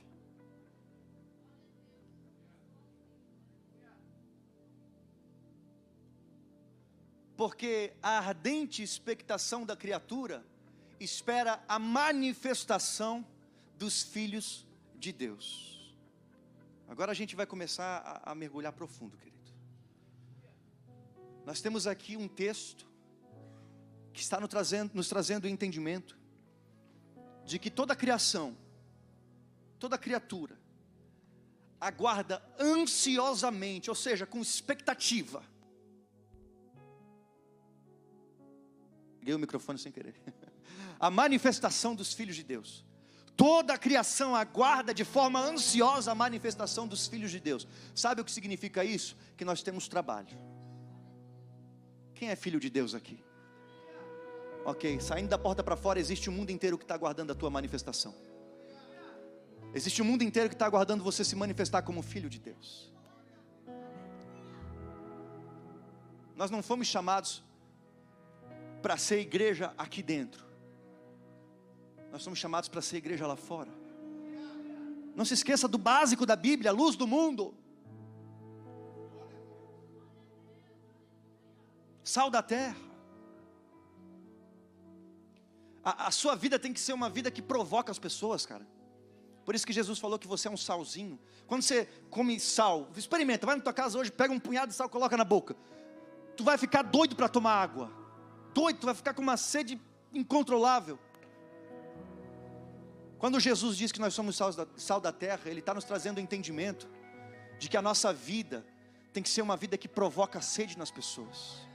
[7.38, 10.44] Porque a ardente expectação da criatura
[11.00, 13.26] espera a manifestação
[13.78, 15.96] dos filhos de Deus.
[16.88, 19.41] Agora a gente vai começar a, a mergulhar profundo, querido.
[21.46, 22.90] Nós temos aqui um texto
[24.14, 26.18] que está nos trazendo, nos trazendo o entendimento
[27.46, 28.56] de que toda criação,
[29.80, 30.60] toda criatura,
[31.80, 35.44] aguarda ansiosamente, ou seja, com expectativa.
[39.20, 40.16] Liguei o microfone sem querer.
[41.00, 42.86] A manifestação dos filhos de Deus.
[43.36, 47.68] Toda a criação aguarda de forma ansiosa a manifestação dos filhos de Deus.
[47.96, 49.18] Sabe o que significa isso?
[49.36, 50.38] Que nós temos trabalho.
[52.22, 53.20] Quem é filho de Deus aqui?
[54.64, 57.50] Ok, saindo da porta para fora, existe um mundo inteiro que está aguardando a tua
[57.50, 58.14] manifestação.
[59.74, 62.94] Existe um mundo inteiro que está aguardando você se manifestar como filho de Deus.
[66.36, 67.44] Nós não fomos chamados
[68.84, 70.46] para ser igreja aqui dentro.
[72.12, 73.72] Nós somos chamados para ser igreja lá fora.
[75.16, 77.56] Não se esqueça do básico da Bíblia, a luz do mundo.
[82.04, 82.78] Sal da terra.
[85.84, 88.68] A, a, sua vida tem que ser uma vida que provoca as pessoas, cara.
[89.44, 91.20] Por isso que Jesus falou que você é um salzinho.
[91.48, 94.88] Quando você come sal, experimenta, vai na tua casa hoje, pega um punhado de sal,
[94.88, 95.56] coloca na boca.
[96.38, 97.92] Tu vai ficar doido para tomar água.
[98.54, 99.82] Doido, tu vai ficar com uma sede
[100.14, 101.00] incontrolável.
[103.18, 106.18] Quando Jesus diz que nós somos sal da, sal da terra, Ele está nos trazendo
[106.18, 106.88] o entendimento
[107.60, 108.66] de que a nossa vida
[109.14, 111.71] tem que ser uma vida que provoca sede nas pessoas.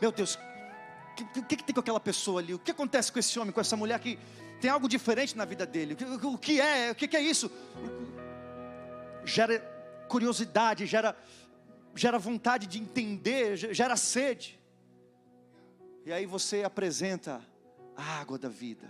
[0.00, 2.54] Meu Deus, o que, que, tem com aquela pessoa ali?
[2.54, 4.18] O que acontece com esse homem, com essa mulher que
[4.60, 5.96] tem algo diferente na vida dele?
[6.22, 6.90] O, o que é?
[6.90, 7.50] O que, que é isso?
[9.24, 9.58] Gera
[10.08, 11.16] curiosidade, gera,
[11.94, 14.58] gera vontade de entender, gera sede.
[16.06, 17.42] E aí você apresenta
[17.94, 18.88] a água da vida.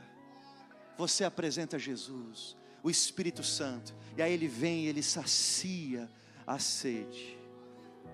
[0.97, 3.95] Você apresenta Jesus, o Espírito Santo.
[4.17, 6.09] E aí ele vem e ele sacia
[6.47, 7.37] a sede.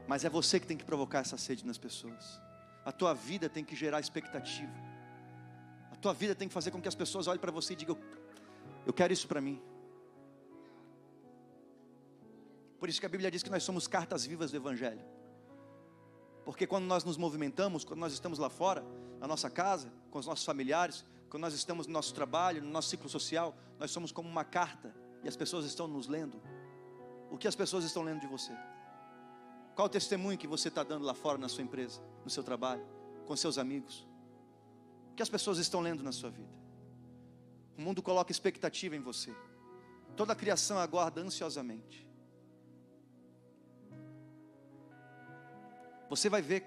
[0.08, 2.45] Mas é você que tem que provocar essa sede nas pessoas.
[2.86, 4.72] A tua vida tem que gerar expectativa.
[5.90, 7.98] A tua vida tem que fazer com que as pessoas olhem para você e digam:
[8.86, 9.60] Eu quero isso para mim.
[12.78, 15.04] Por isso que a Bíblia diz que nós somos cartas vivas do Evangelho.
[16.44, 18.84] Porque quando nós nos movimentamos, quando nós estamos lá fora,
[19.18, 22.88] na nossa casa, com os nossos familiares, quando nós estamos no nosso trabalho, no nosso
[22.88, 24.94] ciclo social, nós somos como uma carta
[25.24, 26.40] e as pessoas estão nos lendo.
[27.32, 28.52] O que as pessoas estão lendo de você?
[29.76, 32.82] Qual o testemunho que você está dando lá fora na sua empresa, no seu trabalho,
[33.26, 34.08] com seus amigos?
[35.12, 36.48] O que as pessoas estão lendo na sua vida?
[37.76, 39.36] O mundo coloca expectativa em você.
[40.16, 42.08] Toda a criação aguarda ansiosamente.
[46.08, 46.64] Você vai ver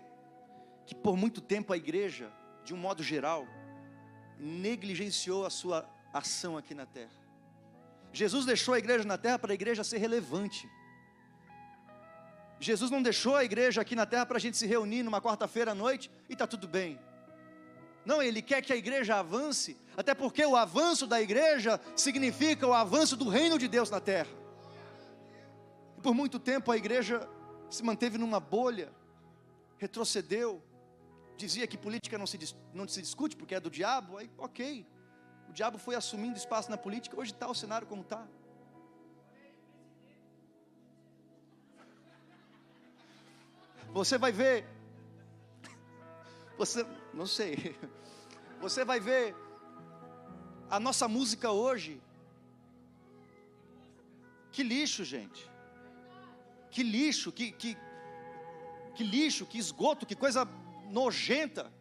[0.85, 2.31] que por muito tempo a igreja,
[2.63, 3.47] de um modo geral,
[4.37, 7.19] negligenciou a sua ação aqui na terra.
[8.13, 10.69] Jesus deixou a igreja na terra para a igreja ser relevante.
[12.59, 15.71] Jesus não deixou a igreja aqui na terra para a gente se reunir numa quarta-feira
[15.71, 16.99] à noite e está tudo bem.
[18.05, 22.73] Não, Ele quer que a igreja avance, até porque o avanço da igreja significa o
[22.73, 24.31] avanço do reino de Deus na terra.
[25.97, 27.27] E por muito tempo a igreja
[27.69, 28.91] se manteve numa bolha,
[29.77, 30.61] retrocedeu,
[31.37, 32.37] dizia que política não se,
[32.73, 34.85] não se discute porque é do diabo, aí ok.
[35.47, 38.27] O diabo foi assumindo espaço na política, hoje está o cenário como está.
[43.93, 44.65] Você vai ver.
[46.57, 47.75] Você, não sei.
[48.61, 49.35] Você vai ver
[50.69, 52.01] a nossa música hoje.
[54.51, 55.49] Que lixo, gente.
[56.69, 57.77] Que lixo, que, que,
[58.95, 60.47] que lixo, que esgoto, que coisa
[60.89, 61.71] nojenta.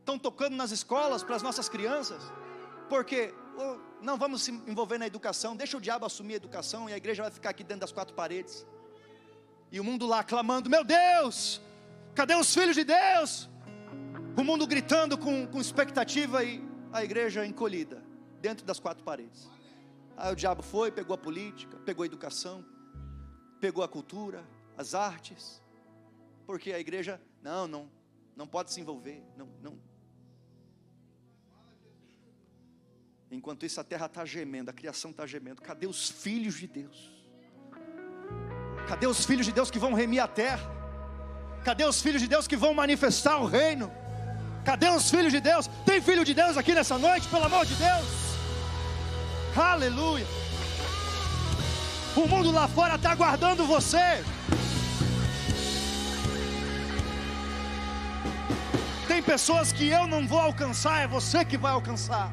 [0.00, 2.22] Estão tocando nas escolas para as nossas crianças.
[2.88, 6.92] Porque oh, não vamos se envolver na educação, deixa o diabo assumir a educação e
[6.92, 8.66] a igreja vai ficar aqui dentro das quatro paredes.
[9.74, 11.60] E o mundo lá clamando: Meu Deus,
[12.14, 13.50] cadê os filhos de Deus?
[14.38, 16.62] O mundo gritando com, com expectativa e
[16.92, 18.00] a igreja encolhida,
[18.40, 19.50] dentro das quatro paredes.
[20.16, 22.64] Aí o diabo foi, pegou a política, pegou a educação,
[23.60, 24.44] pegou a cultura,
[24.78, 25.60] as artes,
[26.46, 27.90] porque a igreja, não, não,
[28.36, 29.76] não pode se envolver, não, não.
[33.28, 35.60] Enquanto isso a terra está gemendo, a criação está gemendo.
[35.60, 37.13] Cadê os filhos de Deus?
[38.88, 40.70] Cadê os filhos de Deus que vão remir a terra?
[41.64, 43.90] Cadê os filhos de Deus que vão manifestar o reino?
[44.64, 45.68] Cadê os filhos de Deus?
[45.86, 48.06] Tem filho de Deus aqui nessa noite, pelo amor de Deus?
[49.56, 50.26] Aleluia.
[52.16, 54.22] O mundo lá fora está aguardando você.
[59.08, 62.30] Tem pessoas que eu não vou alcançar, é você que vai alcançar.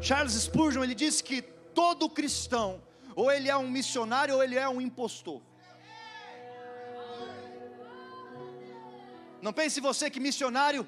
[0.00, 2.80] Charles Spurgeon ele disse que todo cristão
[3.16, 5.40] ou ele é um missionário ou ele é um impostor.
[9.40, 10.86] Não pense você que missionário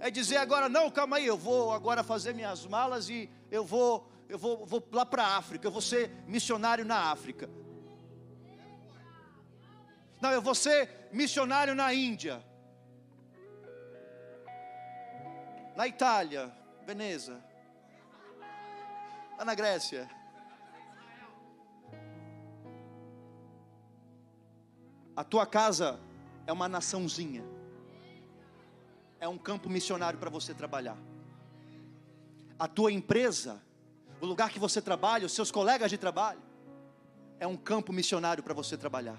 [0.00, 4.10] é dizer agora, não, calma aí, eu vou agora fazer minhas malas e eu vou,
[4.28, 7.48] eu vou, vou lá para a África, eu vou ser missionário na África.
[10.20, 12.44] Não, eu vou ser missionário na Índia,
[15.76, 16.52] na Itália,
[16.84, 17.40] Veneza,
[19.38, 20.17] lá na Grécia.
[25.18, 25.98] A tua casa
[26.46, 27.42] é uma naçãozinha
[29.20, 30.96] é um campo missionário para você trabalhar.
[32.56, 33.60] A tua empresa,
[34.20, 36.40] o lugar que você trabalha, os seus colegas de trabalho,
[37.40, 39.18] é um campo missionário para você trabalhar.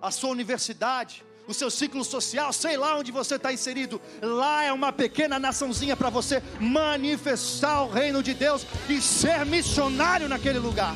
[0.00, 4.72] A sua universidade, o seu ciclo social, sei lá onde você está inserido, lá é
[4.72, 10.94] uma pequena naçãozinha para você manifestar o reino de Deus e ser missionário naquele lugar.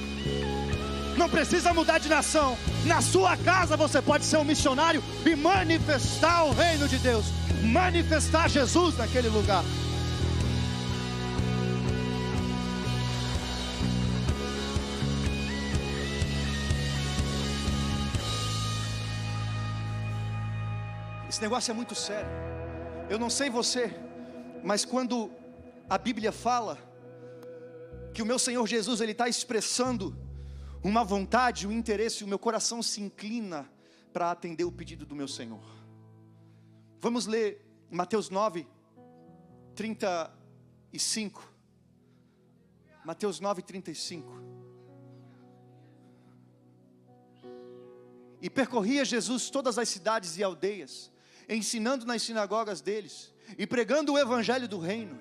[1.17, 6.45] Não precisa mudar de nação, na sua casa você pode ser um missionário e manifestar
[6.45, 7.25] o reino de Deus
[7.65, 9.65] manifestar Jesus naquele lugar.
[21.29, 22.31] Esse negócio é muito sério.
[23.09, 23.93] Eu não sei você,
[24.63, 25.31] mas quando
[25.89, 26.79] a Bíblia fala
[28.13, 30.17] que o meu Senhor Jesus ele está expressando
[30.85, 33.67] uma vontade, um interesse, o meu coração se inclina
[34.13, 35.65] para atender o pedido do meu Senhor.
[37.01, 38.69] Vamos ler Mateus 9,
[39.75, 41.43] 35.
[43.03, 44.31] Mateus 9, 35.
[48.43, 51.11] E percorria Jesus todas as cidades e aldeias,
[51.49, 55.19] ensinando nas sinagogas deles, e pregando o evangelho do reino,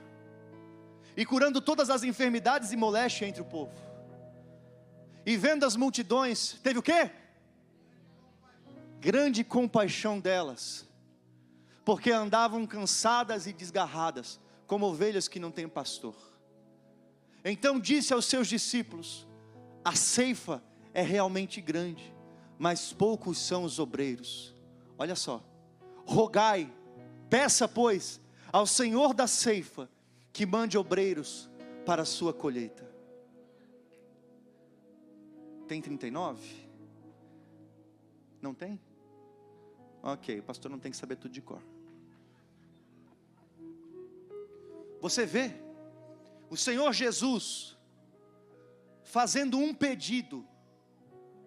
[1.16, 3.93] e curando todas as enfermidades e moléstia entre o povo.
[5.26, 7.12] E vendo as multidões, teve o quê?
[9.00, 10.88] Grande compaixão delas
[11.86, 16.16] porque andavam cansadas e desgarradas, como ovelhas que não têm pastor.
[17.44, 19.28] Então disse aos seus discípulos:
[19.84, 20.64] A ceifa
[20.94, 22.14] é realmente grande,
[22.58, 24.56] mas poucos são os obreiros.
[24.98, 25.44] Olha só,
[26.06, 26.72] rogai,
[27.30, 28.22] peça, pois,
[28.52, 29.90] ao Senhor da ceifa
[30.32, 31.50] que mande obreiros
[31.86, 32.93] para a sua colheita.
[35.68, 36.68] Tem 39?
[38.42, 38.80] Não tem?
[40.02, 41.62] Ok, o pastor não tem que saber tudo de cor.
[45.00, 45.52] Você vê
[46.50, 47.78] o Senhor Jesus
[49.04, 50.46] fazendo um pedido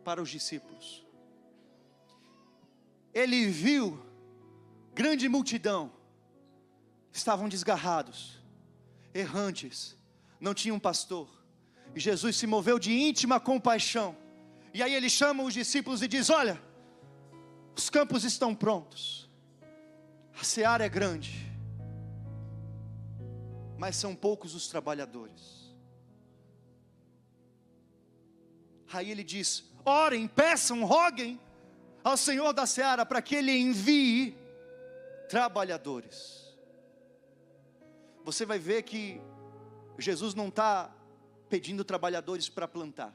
[0.05, 1.07] para os discípulos.
[3.13, 4.03] Ele viu
[4.95, 5.93] grande multidão,
[7.13, 8.43] estavam desgarrados,
[9.13, 9.97] errantes,
[10.41, 11.36] não tinham pastor.
[11.97, 14.15] E Jesus se moveu de íntima compaixão.
[14.75, 16.61] E aí ele chama os discípulos e diz: Olha,
[17.75, 19.31] os campos estão prontos,
[20.39, 21.51] a seara é grande,
[23.79, 25.75] mas são poucos os trabalhadores.
[28.93, 31.41] Aí ele diz: orem, peçam, roguem
[32.05, 34.37] ao Senhor da seara para que ele envie
[35.31, 36.55] trabalhadores.
[38.23, 39.19] Você vai ver que
[39.99, 40.95] Jesus não está
[41.49, 43.15] pedindo trabalhadores para plantar,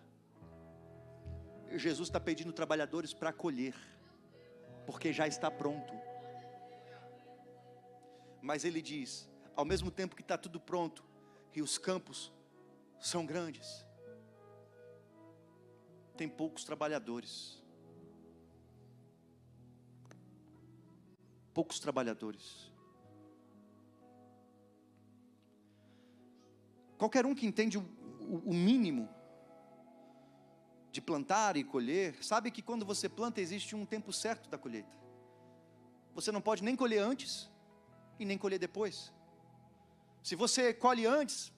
[1.78, 3.76] Jesus está pedindo trabalhadores para colher,
[4.86, 5.94] porque já está pronto.
[8.42, 11.04] Mas ele diz: ao mesmo tempo que está tudo pronto
[11.54, 12.32] e os campos
[13.00, 13.86] são grandes,
[16.18, 17.62] tem poucos trabalhadores.
[21.54, 22.72] Poucos trabalhadores.
[26.98, 27.78] Qualquer um que entende
[28.22, 29.10] o, o, mínimo
[30.92, 34.96] de plantar e colher, sabe que quando você planta existe um tempo certo da colheita.
[36.14, 37.50] Você não pode nem colher antes
[38.20, 39.14] e nem colher depois.
[40.22, 41.52] Se você colhe antes,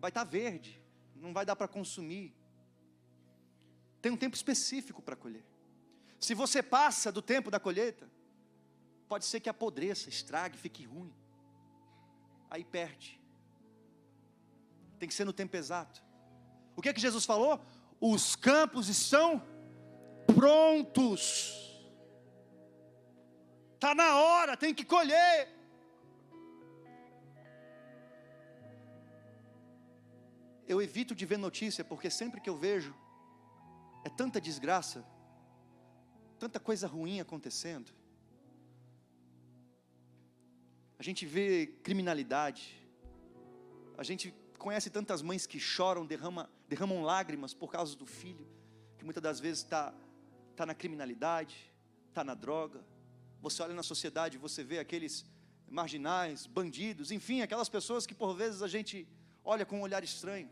[0.00, 0.82] vai estar verde,
[1.14, 2.34] não vai dar para consumir.
[4.00, 5.44] Tem um tempo específico para colher.
[6.18, 8.10] Se você passa do tempo da colheita,
[9.08, 11.14] pode ser que apodreça, estrague, fique ruim.
[12.50, 13.21] Aí perde.
[15.02, 16.00] Tem que ser no tempo exato.
[16.76, 17.60] O que é que Jesus falou?
[18.00, 19.42] Os campos estão
[20.32, 21.26] prontos.
[23.74, 25.48] Está na hora, tem que colher.
[30.68, 32.94] Eu evito de ver notícia, porque sempre que eu vejo,
[34.04, 35.04] é tanta desgraça,
[36.38, 37.90] tanta coisa ruim acontecendo.
[40.96, 42.80] A gente vê criminalidade,
[43.98, 44.32] a gente
[44.62, 48.46] conhece tantas mães que choram, derrama, derramam lágrimas por causa do filho,
[48.96, 49.92] que muitas das vezes está
[50.54, 51.74] tá na criminalidade,
[52.08, 52.80] está na droga.
[53.40, 55.24] Você olha na sociedade, você vê aqueles
[55.68, 59.08] marginais, bandidos, enfim, aquelas pessoas que por vezes a gente
[59.44, 60.48] olha com um olhar estranho.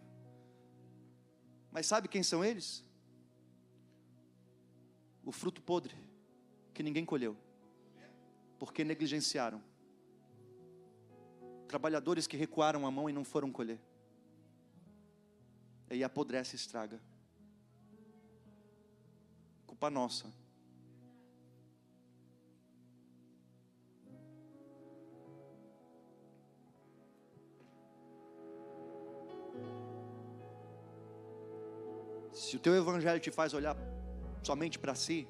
[1.70, 2.82] Mas sabe quem são eles?
[5.24, 5.94] O fruto podre
[6.74, 7.36] que ninguém colheu,
[8.58, 9.62] porque negligenciaram.
[11.68, 13.78] Trabalhadores que recuaram a mão e não foram colher.
[15.90, 17.00] E apodrece e estraga.
[19.66, 20.32] Culpa nossa.
[32.32, 33.76] Se o teu evangelho te faz olhar
[34.42, 35.28] somente para si,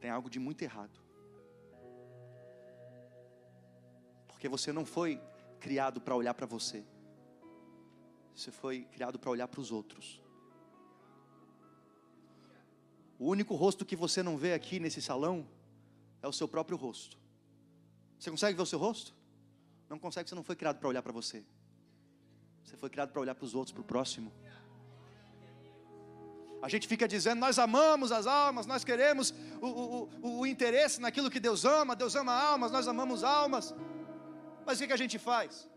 [0.00, 1.00] tem algo de muito errado.
[4.26, 5.20] Porque você não foi
[5.60, 6.84] criado para olhar para você.
[8.34, 10.20] Você foi criado para olhar para os outros.
[13.18, 15.46] O único rosto que você não vê aqui nesse salão
[16.20, 17.16] é o seu próprio rosto.
[18.18, 19.14] Você consegue ver o seu rosto?
[19.88, 21.44] Não consegue, você não foi criado para olhar para você.
[22.64, 24.32] Você foi criado para olhar para os outros, para o próximo.
[26.60, 30.98] A gente fica dizendo, nós amamos as almas, nós queremos o, o, o, o interesse
[30.98, 33.74] naquilo que Deus ama, Deus ama almas, nós amamos almas.
[34.64, 35.68] Mas o que, que a gente faz?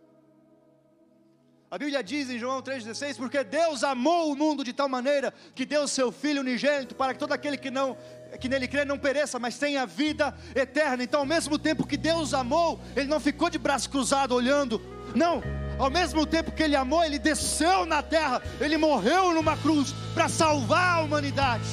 [1.70, 5.66] A Bíblia diz em João 3,16: Porque Deus amou o mundo de tal maneira que
[5.66, 7.98] deu o seu Filho unigênito para que todo aquele que não
[8.40, 11.04] que nele crê não pereça, mas tenha vida eterna.
[11.04, 14.82] Então, ao mesmo tempo que Deus amou, Ele não ficou de braço cruzado olhando,
[15.16, 15.42] não,
[15.78, 20.30] ao mesmo tempo que Ele amou, Ele desceu na terra, Ele morreu numa cruz para
[20.30, 21.66] salvar a humanidade.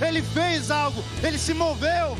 [0.00, 2.16] Ele fez algo, Ele se moveu.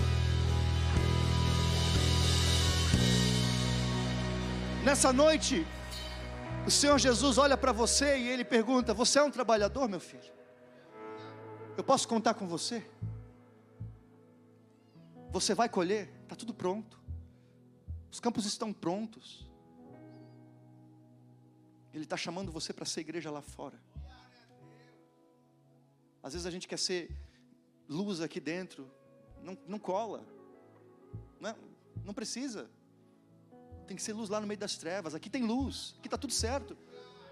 [4.85, 5.65] Nessa noite,
[6.67, 10.33] o Senhor Jesus olha para você e Ele pergunta: Você é um trabalhador, meu filho?
[11.77, 12.87] Eu posso contar com você?
[15.31, 17.01] Você vai colher, está tudo pronto.
[18.11, 19.51] Os campos estão prontos.
[21.93, 23.79] Ele está chamando você para ser igreja lá fora.
[26.23, 27.11] Às vezes a gente quer ser
[27.89, 28.91] luz aqui dentro,
[29.43, 30.25] não, não cola,
[31.41, 31.57] não, é?
[32.05, 32.71] não precisa.
[33.93, 35.15] Tem que ser luz lá no meio das trevas.
[35.15, 36.75] Aqui tem luz, aqui está tudo certo.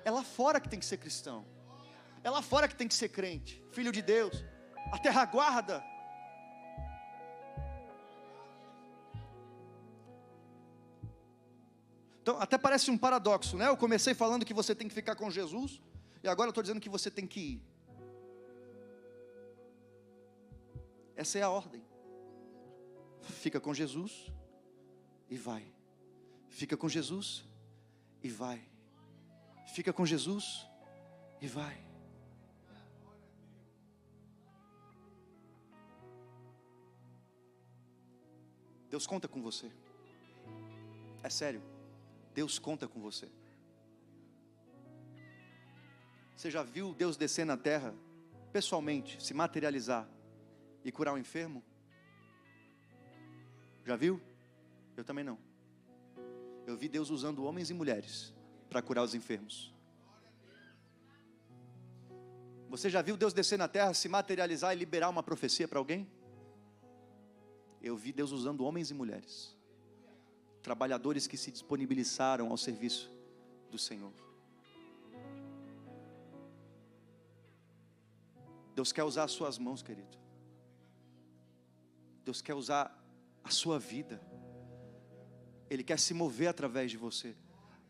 [0.05, 1.47] É lá fora que tem que ser cristão,
[2.23, 4.45] é lá fora que tem que ser crente, filho de Deus.
[4.93, 5.83] A terra guarda
[12.21, 13.67] Então, até parece um paradoxo, né?
[13.67, 15.81] Eu comecei falando que você tem que ficar com Jesus,
[16.23, 17.63] e agora eu estou dizendo que você tem que ir.
[21.17, 21.83] Essa é a ordem.
[23.23, 24.31] Fica com Jesus
[25.31, 25.80] e vai.
[26.51, 27.45] Fica com Jesus
[28.23, 28.61] e vai.
[29.75, 30.67] Fica com Jesus
[31.41, 31.91] e vai.
[38.91, 39.71] Deus conta com você.
[41.23, 41.63] É sério.
[42.35, 43.31] Deus conta com você.
[46.37, 47.95] Você já viu Deus descer na terra,
[48.53, 50.09] pessoalmente, se materializar
[50.85, 51.63] e curar o um enfermo?
[53.85, 54.21] Já viu?
[54.97, 55.50] Eu também não.
[56.71, 58.33] Eu vi Deus usando homens e mulheres
[58.69, 59.75] para curar os enfermos.
[62.69, 66.09] Você já viu Deus descer na terra, se materializar e liberar uma profecia para alguém?
[67.83, 69.59] Eu vi Deus usando homens e mulheres
[70.63, 73.11] trabalhadores que se disponibilizaram ao serviço
[73.69, 74.13] do Senhor.
[78.77, 80.17] Deus quer usar as suas mãos, querido.
[82.25, 82.97] Deus quer usar
[83.43, 84.21] a sua vida.
[85.71, 87.35] Ele quer se mover através de você.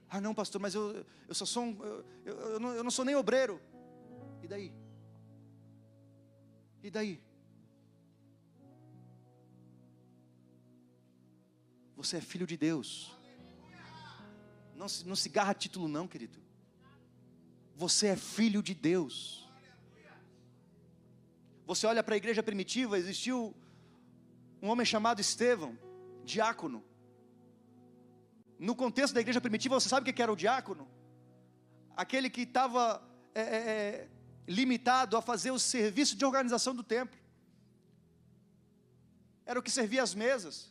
[0.08, 2.90] Ah, não, pastor, mas eu, eu só sou um, eu, eu, eu, não, eu não
[2.90, 3.60] sou nem obreiro.
[4.42, 4.72] E daí?
[6.82, 7.22] E daí?
[11.96, 13.16] Você é filho de Deus.
[14.74, 16.38] Não se, não se garra título, não, querido.
[17.76, 19.48] Você é filho de Deus.
[21.66, 23.54] Você olha para a igreja primitiva, existiu
[24.60, 25.78] um homem chamado Estevão,
[26.24, 26.82] diácono.
[28.68, 30.86] No contexto da igreja primitiva, você sabe o que era o diácono?
[31.96, 33.02] Aquele que estava
[33.34, 34.08] é, é, é,
[34.46, 37.18] limitado a fazer o serviço de organização do templo.
[39.46, 40.70] Era o que servia as mesas.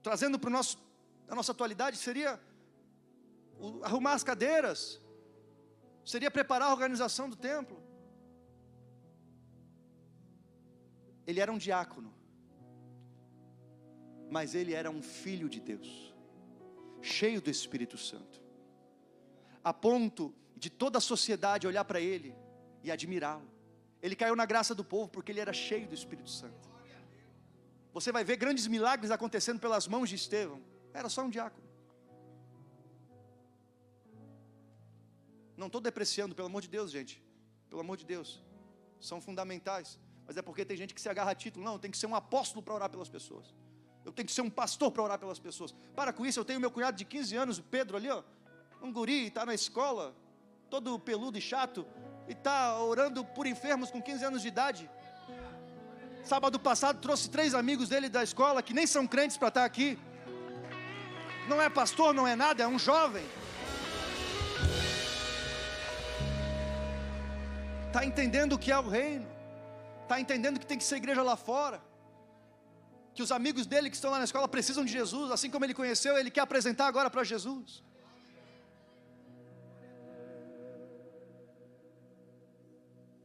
[0.00, 0.48] Trazendo para
[1.28, 2.40] a nossa atualidade, seria
[3.58, 5.00] o, arrumar as cadeiras,
[6.04, 7.82] seria preparar a organização do templo.
[11.26, 12.21] Ele era um diácono,
[14.32, 16.14] mas ele era um filho de Deus,
[17.02, 18.40] cheio do Espírito Santo,
[19.62, 22.34] a ponto de toda a sociedade olhar para ele
[22.82, 23.46] e admirá-lo.
[24.00, 26.70] Ele caiu na graça do povo porque ele era cheio do Espírito Santo.
[27.92, 30.62] Você vai ver grandes milagres acontecendo pelas mãos de Estevão.
[30.94, 31.68] Era só um diácono.
[35.58, 37.22] Não estou depreciando, pelo amor de Deus, gente.
[37.68, 38.42] Pelo amor de Deus.
[38.98, 40.00] São fundamentais.
[40.26, 41.62] Mas é porque tem gente que se agarra a título.
[41.62, 43.54] Não, tem que ser um apóstolo para orar pelas pessoas.
[44.04, 45.74] Eu tenho que ser um pastor para orar pelas pessoas.
[45.94, 48.22] Para com isso, eu tenho meu cunhado de 15 anos, o Pedro ali, ó.
[48.82, 50.14] Um guri, está na escola,
[50.68, 51.86] todo peludo e chato,
[52.28, 54.90] e está orando por enfermos com 15 anos de idade.
[56.24, 59.66] Sábado passado trouxe três amigos dele da escola que nem são crentes para estar tá
[59.66, 59.98] aqui.
[61.48, 63.24] Não é pastor, não é nada, é um jovem.
[67.88, 69.32] Está entendendo o que é o reino
[70.12, 71.80] está entendendo que tem que ser igreja lá fora,
[73.14, 75.74] que os amigos dele que estão lá na escola precisam de Jesus, assim como ele
[75.74, 77.82] conheceu, ele quer apresentar agora para Jesus.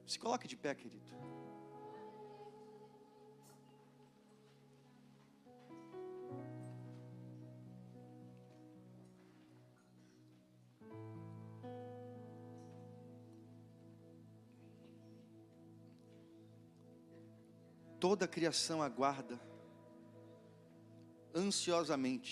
[0.05, 1.05] Se coloque de pé, querido.
[17.99, 19.39] Toda a criação aguarda
[21.37, 22.31] ansiosamente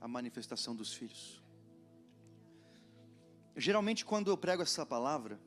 [0.00, 1.42] a manifestação dos filhos.
[3.56, 5.38] Geralmente, quando eu prego essa palavra,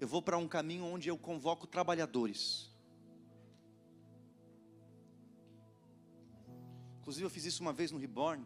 [0.00, 2.70] eu vou para um caminho onde eu convoco trabalhadores.
[7.00, 8.44] Inclusive, eu fiz isso uma vez no Reborn.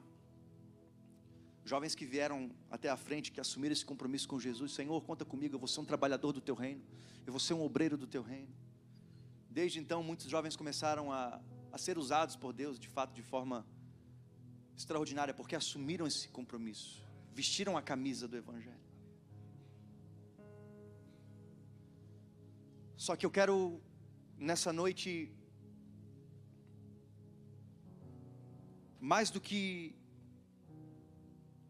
[1.64, 5.54] Jovens que vieram até a frente, que assumiram esse compromisso com Jesus: Senhor, conta comigo,
[5.54, 6.82] eu vou ser um trabalhador do teu reino,
[7.24, 8.52] eu vou ser um obreiro do teu reino.
[9.48, 11.40] Desde então, muitos jovens começaram a,
[11.72, 13.66] a ser usados por Deus, de fato, de forma
[14.76, 18.86] extraordinária, porque assumiram esse compromisso, vestiram a camisa do Evangelho.
[22.96, 23.82] Só que eu quero,
[24.36, 25.34] nessa noite,
[29.00, 29.96] mais do que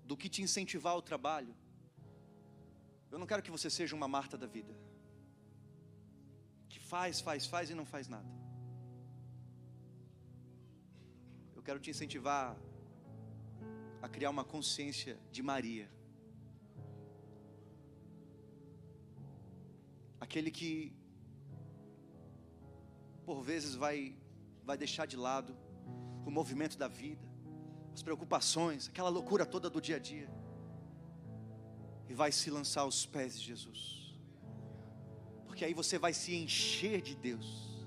[0.04, 1.54] do que te incentivar ao trabalho,
[3.10, 4.74] eu não quero que você seja uma Marta da vida
[6.92, 8.28] faz, faz, faz e não faz nada.
[11.62, 12.58] Eu quero te incentivar
[14.02, 15.88] a criar uma consciência de Maria.
[20.20, 20.92] Aquele que
[23.24, 24.16] por vezes vai
[24.64, 25.56] vai deixar de lado
[26.26, 27.24] o movimento da vida,
[27.94, 30.28] as preocupações, aquela loucura toda do dia a dia
[32.08, 34.02] e vai se lançar aos pés de Jesus
[35.46, 37.86] porque aí você vai se encher de Deus.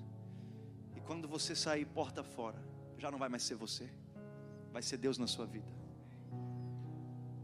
[0.95, 3.89] E quando você sair porta fora, já não vai mais ser você,
[4.71, 5.67] vai ser Deus na sua vida.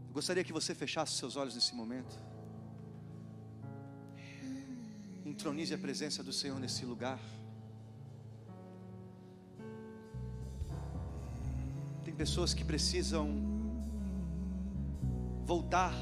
[0.08, 2.18] Eu gostaria que você fechasse seus olhos nesse momento.
[5.24, 7.18] Entronize a presença do Senhor nesse lugar.
[12.04, 13.26] Tem pessoas que precisam
[15.46, 15.94] voltar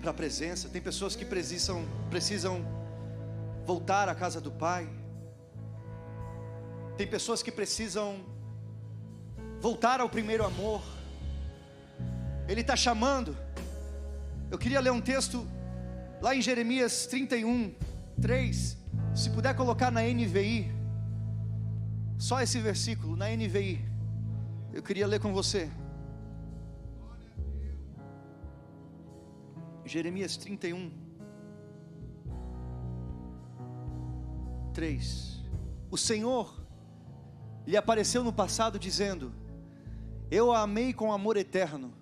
[0.00, 0.68] para a presença.
[0.68, 2.64] Tem pessoas que precisam, precisam
[3.64, 4.88] voltar à casa do Pai.
[6.96, 8.24] Tem pessoas que precisam
[9.60, 10.82] voltar ao primeiro amor.
[12.48, 13.36] Ele está chamando.
[14.50, 15.46] Eu queria ler um texto
[16.22, 17.74] lá em Jeremias 31,
[18.20, 18.78] 3.
[19.14, 20.72] Se puder colocar na NVI,
[22.18, 23.84] só esse versículo, na NVI.
[24.72, 25.70] Eu queria ler com você.
[29.84, 30.90] Jeremias 31,
[34.72, 35.44] 3.
[35.90, 36.65] O Senhor
[37.66, 39.32] lhe apareceu no passado dizendo:
[40.30, 41.92] Eu a amei com amor eterno,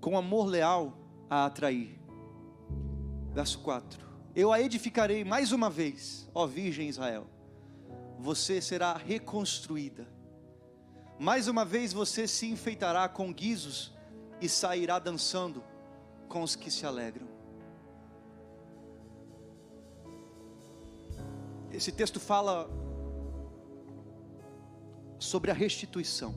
[0.00, 0.96] com amor leal
[1.28, 2.00] a atrair.
[3.32, 4.00] Verso 4:
[4.34, 7.26] Eu a edificarei mais uma vez, ó Virgem Israel.
[8.18, 10.06] Você será reconstruída,
[11.18, 13.92] Mais uma vez você se enfeitará com guizos
[14.40, 15.62] e sairá dançando
[16.28, 17.28] com os que se alegram.
[21.70, 22.68] Esse texto fala
[25.32, 26.32] sobre a restituição.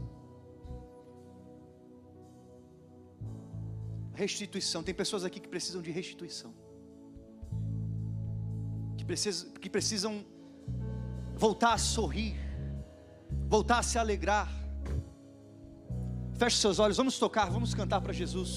[4.13, 4.81] Restituição.
[4.87, 6.53] Tem pessoas aqui que precisam de restituição.
[8.97, 10.13] Que precisam, que precisam
[11.35, 12.35] voltar a sorrir,
[13.55, 14.47] voltar a se alegrar.
[16.37, 18.51] Feche seus olhos, vamos tocar, vamos cantar para Jesus.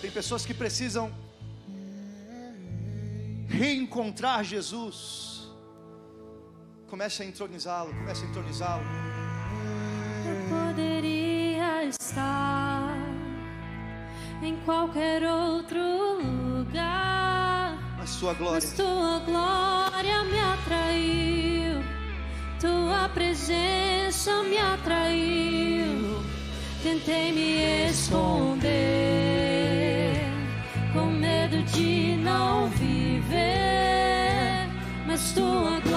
[0.00, 1.14] Tem pessoas que precisam
[3.46, 5.33] reencontrar Jesus.
[6.88, 8.82] Comece a entronizá-lo, comece a entronizá-lo.
[10.26, 12.96] Eu poderia estar
[14.42, 15.78] em qualquer outro
[16.22, 21.82] lugar, Mas sua glória, mas tua glória me atraiu,
[22.60, 26.22] tua presença me atraiu.
[26.82, 28.70] Tentei me esconder,
[30.92, 34.68] com medo de não viver,
[35.06, 35.93] mas tua glória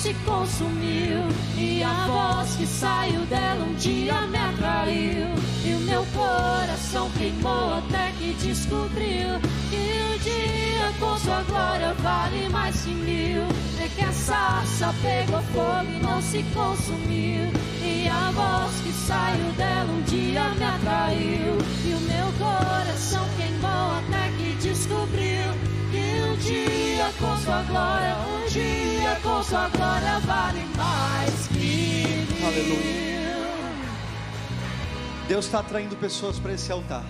[0.00, 1.20] se consumiu.
[1.56, 5.26] E a voz que saiu dela um dia me atraiu.
[5.62, 9.38] E o meu coração queimou até que descobriu
[9.68, 13.42] que o dia com sua glória vale mais que mil.
[13.78, 17.50] É que a sarça pegou fogo e não se consumiu.
[17.82, 21.58] E a voz que saiu dela um dia me atraiu.
[21.84, 25.52] E o meu coração queimou até que descobriu
[25.90, 26.89] que um dia
[27.20, 32.46] com sua glória, um dia com sua glória vale mais que mil.
[32.46, 33.10] Aleluia.
[35.28, 37.04] Deus está atraindo pessoas para esse altar.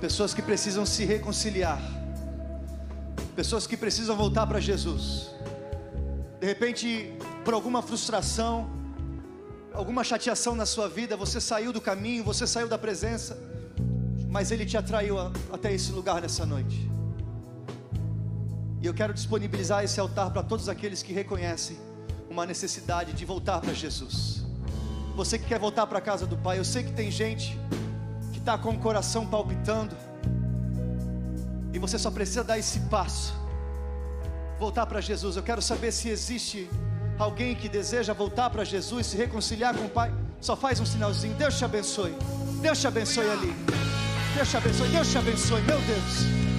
[0.00, 1.80] Pessoas que precisam se reconciliar.
[3.36, 5.30] Pessoas que precisam voltar para Jesus.
[6.40, 8.68] De repente, por alguma frustração,
[9.72, 13.38] alguma chateação na sua vida, você saiu do caminho, você saiu da presença,
[14.28, 15.16] mas Ele te atraiu
[15.52, 16.91] até esse lugar nessa noite.
[18.82, 21.78] E eu quero disponibilizar esse altar para todos aqueles que reconhecem
[22.28, 24.42] uma necessidade de voltar para Jesus.
[25.14, 27.56] Você que quer voltar para a casa do Pai, eu sei que tem gente
[28.32, 29.94] que está com o coração palpitando,
[31.72, 33.32] e você só precisa dar esse passo,
[34.58, 35.36] voltar para Jesus.
[35.36, 36.68] Eu quero saber se existe
[37.18, 40.12] alguém que deseja voltar para Jesus, se reconciliar com o Pai.
[40.40, 41.34] Só faz um sinalzinho.
[41.34, 42.14] Deus te abençoe.
[42.60, 43.54] Deus te abençoe ali.
[44.34, 44.88] Deus te abençoe.
[44.88, 45.62] Deus te abençoe.
[45.62, 46.51] Meu Deus.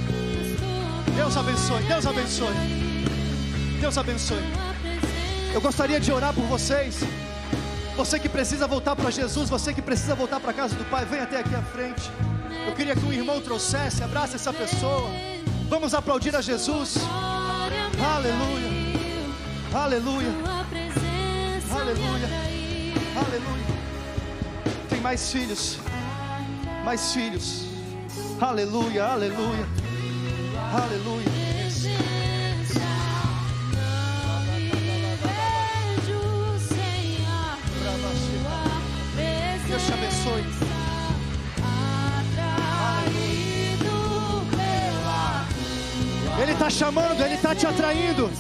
[1.16, 1.84] Deus abençoe.
[1.84, 2.56] Deus abençoe.
[3.80, 4.44] Deus abençoe.
[5.54, 7.00] Eu gostaria de orar por vocês.
[7.96, 11.06] Você que precisa voltar para Jesus, você que precisa voltar para a casa do Pai,
[11.06, 12.10] vem até aqui à frente.
[12.66, 15.10] Eu queria que um irmão trouxesse, abraça essa pessoa.
[15.70, 16.98] Vamos aplaudir a Jesus.
[18.00, 18.74] Aleluia.
[19.74, 20.30] Aleluia.
[21.72, 22.30] Aleluia.
[23.16, 23.66] Aleluia.
[24.90, 25.78] Tem mais filhos.
[26.84, 27.66] Mais filhos.
[28.42, 29.83] Aleluia, aleluia.
[30.74, 31.24] Aleluia.
[39.68, 40.44] Deus te abençoe.
[46.42, 48.32] Ele está chamando, Ele está te atraindo.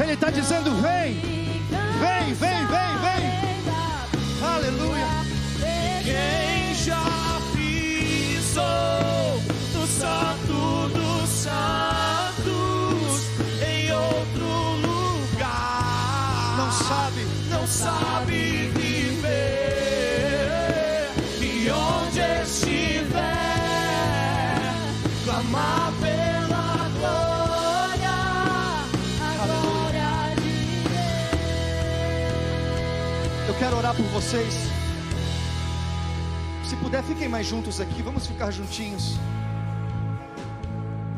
[0.00, 1.14] Ele está dizendo: vem,
[2.00, 3.31] vem, vem, vem, vem.
[17.62, 19.30] Não sabe viver
[21.40, 23.12] e onde estiver
[25.22, 28.16] clamar pela glória
[29.20, 30.56] a glória de
[30.88, 31.06] Deus
[33.46, 34.54] eu quero orar por vocês.
[36.64, 38.02] Se puder, fiquem mais juntos aqui.
[38.02, 39.20] Vamos ficar juntinhos.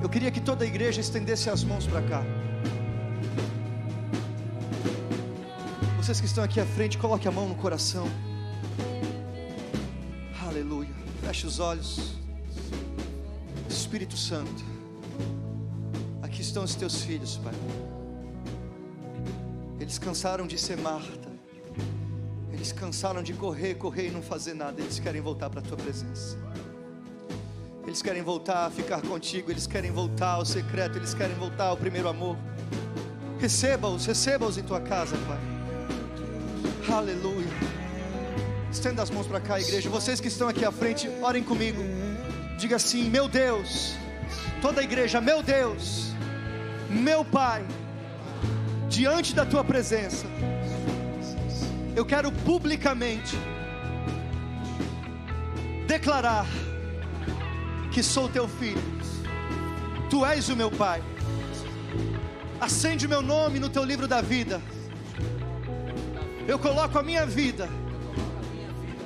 [0.02, 2.22] Eu queria que toda a igreja estendesse as mãos para cá.
[6.04, 8.06] Vocês que estão aqui à frente, coloque a mão no coração.
[10.46, 10.90] Aleluia.
[11.22, 12.16] Feche os olhos.
[13.70, 14.62] Espírito Santo.
[16.20, 17.54] Aqui estão os teus filhos, Pai.
[19.80, 21.30] Eles cansaram de ser Marta.
[22.52, 24.82] Eles cansaram de correr, correr e não fazer nada.
[24.82, 26.36] Eles querem voltar para a tua presença.
[27.86, 29.50] Eles querem voltar a ficar contigo.
[29.50, 30.98] Eles querem voltar ao secreto.
[30.98, 32.36] Eles querem voltar ao primeiro amor.
[33.40, 35.53] Receba-os, receba-os em tua casa, Pai.
[36.94, 37.48] Aleluia.
[38.70, 39.90] Estenda as mãos para cá, igreja.
[39.90, 41.82] Vocês que estão aqui à frente, orem comigo.
[42.56, 43.96] Diga assim: Meu Deus,
[44.62, 46.12] toda a igreja, meu Deus,
[46.88, 47.64] meu Pai,
[48.88, 50.24] diante da tua presença,
[51.96, 53.36] eu quero publicamente
[55.88, 56.46] declarar
[57.90, 58.80] que sou teu filho,
[60.08, 61.02] tu és o meu Pai.
[62.60, 64.62] Acende o meu nome no teu livro da vida.
[66.46, 67.68] Eu coloco a minha vida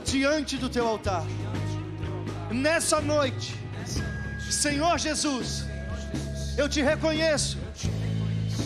[0.05, 1.25] diante do teu altar.
[2.51, 3.55] Nessa noite,
[4.51, 5.65] Senhor Jesus,
[6.57, 7.59] eu te reconheço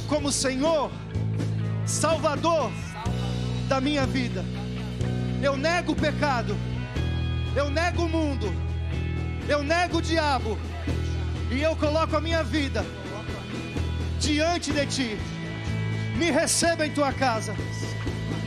[0.08, 0.90] como Senhor,
[1.84, 2.72] Salvador
[3.68, 4.42] da minha vida.
[5.42, 6.56] Eu nego o pecado,
[7.54, 8.50] eu nego o mundo,
[9.48, 10.58] eu nego o diabo,
[11.50, 12.84] e eu coloco a minha vida
[14.18, 15.18] diante de ti.
[16.16, 17.54] Me receba em tua casa.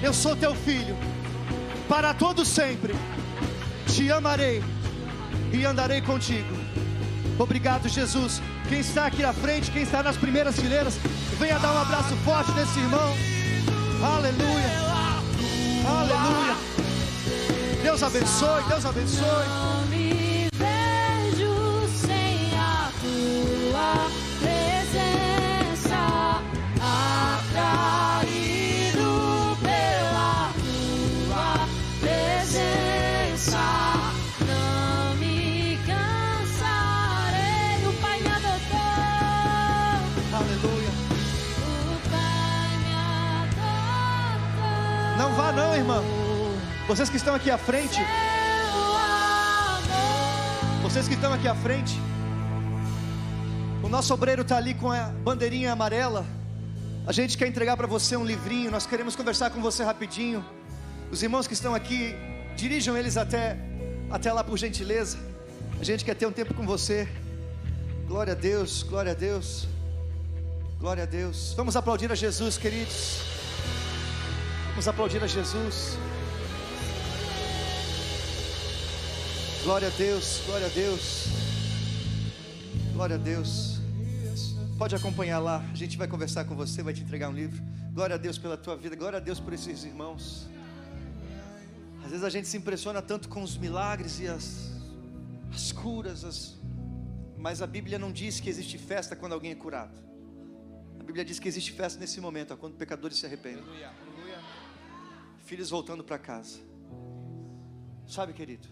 [0.02, 0.96] Eu sou teu filho,
[1.88, 2.96] para todo sempre.
[3.88, 4.64] Te amarei
[5.52, 6.56] e andarei contigo.
[7.38, 8.42] Obrigado, Jesus.
[8.70, 10.98] Quem está aqui na frente, quem está nas primeiras fileiras,
[11.40, 13.14] venha dar um abraço forte nesse irmão.
[14.04, 14.86] Aleluia.
[15.88, 16.56] Aleluia.
[17.84, 19.75] Deus abençoe, Deus abençoe.
[45.36, 46.04] Vá não, irmão.
[46.88, 48.00] Vocês que estão aqui à frente,
[50.82, 52.00] vocês que estão aqui à frente,
[53.84, 56.26] o nosso obreiro está ali com a bandeirinha amarela.
[57.06, 58.72] A gente quer entregar para você um livrinho.
[58.72, 60.44] Nós queremos conversar com você rapidinho.
[61.12, 62.16] Os irmãos que estão aqui,
[62.56, 63.58] dirijam eles até,
[64.10, 65.18] até lá por gentileza.
[65.80, 67.08] A gente quer ter um tempo com você.
[68.08, 69.68] Glória a Deus, glória a Deus,
[70.80, 71.54] glória a Deus.
[71.58, 73.45] Vamos aplaudir a Jesus, queridos.
[74.76, 75.98] Vamos aplaudir a Jesus.
[79.64, 81.28] Glória a Deus, glória a Deus,
[82.92, 83.80] glória a Deus.
[84.78, 87.64] Pode acompanhar lá, a gente vai conversar com você, vai te entregar um livro.
[87.94, 90.46] Glória a Deus pela tua vida, glória a Deus por esses irmãos.
[92.04, 94.74] Às vezes a gente se impressiona tanto com os milagres e as,
[95.54, 96.54] as curas, as...
[97.38, 99.98] mas a Bíblia não diz que existe festa quando alguém é curado.
[101.00, 103.64] A Bíblia diz que existe festa nesse momento, quando pecadores se arrependem.
[105.46, 106.58] Filhos voltando para casa.
[108.08, 108.68] Sabe, querido?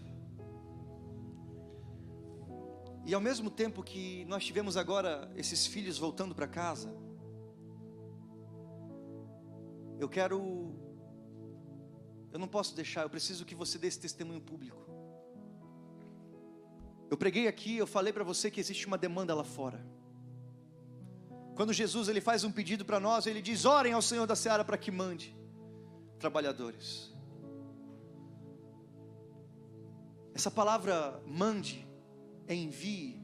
[3.06, 6.92] E ao mesmo tempo que nós tivemos agora esses filhos voltando para casa,
[10.00, 10.74] eu quero.
[12.32, 14.82] Eu não posso deixar, eu preciso que você dê esse testemunho público.
[17.08, 19.86] Eu preguei aqui, eu falei para você que existe uma demanda lá fora.
[21.54, 24.64] Quando Jesus ele faz um pedido para nós, ele diz: orem ao Senhor da Seara
[24.64, 25.43] para que mande
[26.24, 27.12] trabalhadores.
[30.34, 31.86] Essa palavra mande,
[32.48, 33.22] envie,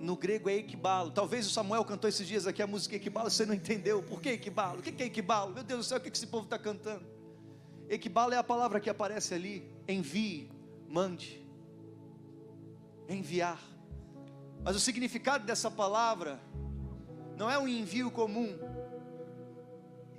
[0.00, 1.10] no grego é equibalo.
[1.10, 4.02] Talvez o Samuel cantou esses dias aqui a música equibalo, você não entendeu.
[4.02, 4.78] Por que equibalo?
[4.78, 5.52] O que é equibalo?
[5.52, 7.04] Meu Deus do céu, o que esse povo está cantando?
[7.90, 9.70] Equibalo é a palavra que aparece ali.
[9.86, 10.50] Envie,
[10.88, 11.46] mande,
[13.06, 13.60] enviar.
[14.62, 16.40] Mas o significado dessa palavra
[17.36, 18.58] não é um envio comum.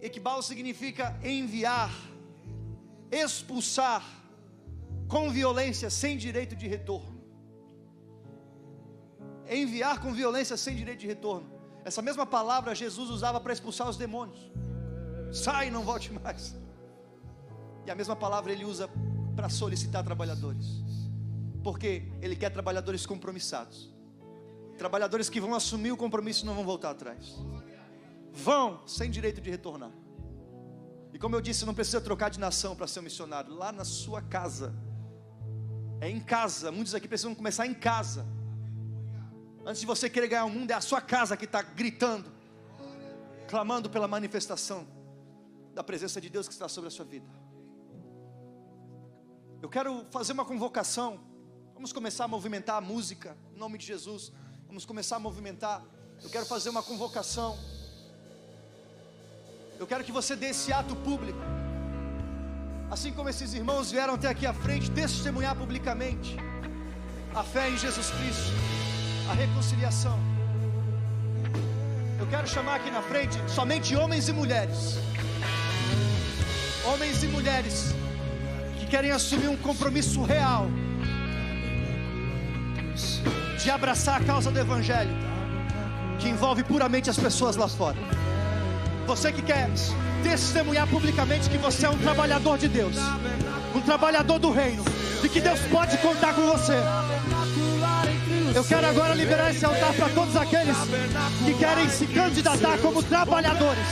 [0.05, 1.91] Equibalo significa enviar,
[3.11, 4.03] expulsar,
[5.07, 7.15] com violência, sem direito de retorno.
[9.49, 11.47] Enviar com violência, sem direito de retorno.
[11.83, 14.51] Essa mesma palavra Jesus usava para expulsar os demônios.
[15.31, 16.55] Sai não volte mais.
[17.85, 18.89] E a mesma palavra ele usa
[19.35, 20.65] para solicitar trabalhadores.
[21.63, 23.93] Porque ele quer trabalhadores compromissados.
[24.77, 27.35] Trabalhadores que vão assumir o compromisso e não vão voltar atrás.
[28.35, 29.91] Vão sem direito de retornar.
[31.13, 33.53] E como eu disse, não precisa trocar de nação para ser um missionário.
[33.53, 34.75] Lá na sua casa.
[36.01, 36.71] É em casa.
[36.71, 38.25] Muitos aqui precisam começar em casa.
[39.65, 42.29] Antes de você querer ganhar o mundo, é a sua casa que está gritando,
[43.47, 44.85] clamando pela manifestação
[45.73, 47.27] da presença de Deus que está sobre a sua vida.
[49.61, 51.19] Eu quero fazer uma convocação.
[51.73, 54.31] Vamos começar a movimentar a música, em nome de Jesus.
[54.67, 55.83] Vamos começar a movimentar.
[56.21, 57.57] Eu quero fazer uma convocação.
[59.79, 61.39] Eu quero que você dê esse ato público.
[62.89, 66.37] Assim como esses irmãos vieram até aqui à frente, testemunhar publicamente
[67.33, 68.53] a fé em Jesus Cristo,
[69.29, 70.17] a reconciliação.
[72.19, 74.97] Eu quero chamar aqui na frente somente homens e mulheres.
[76.85, 77.93] Homens e mulheres
[78.79, 80.67] que que querem assumir um compromisso real
[83.61, 85.15] de abraçar a causa do Evangelho,
[86.19, 87.97] que envolve puramente as pessoas lá fora.
[89.07, 89.69] Você que quer
[90.23, 92.95] testemunhar publicamente que você é um trabalhador de Deus,
[93.75, 94.83] um trabalhador do reino,
[95.23, 96.73] e que Deus pode contar com você.
[98.55, 100.75] Eu quero agora liberar esse altar para todos aqueles
[101.45, 103.87] que querem se candidatar como trabalhadores,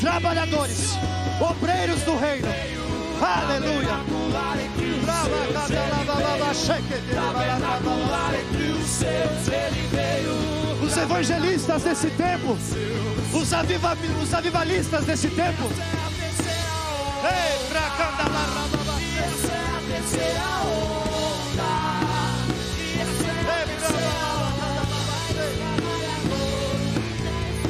[0.00, 0.94] trabalhadores,
[1.40, 2.48] obreiros do reino.
[3.20, 4.00] Aleluia.
[8.80, 10.63] Os
[10.96, 12.58] evangelistas desse tempo,
[13.32, 15.64] os, aviva, os avivalistas desse tempo.
[17.24, 18.24] Ei, pra onda.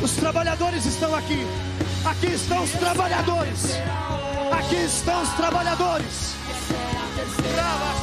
[0.02, 1.46] Os trabalhadores estão aqui.
[2.04, 3.78] Aqui estão os trabalhadores.
[4.52, 6.34] Aqui estão os trabalhadores.
[7.54, 7.94] Brava,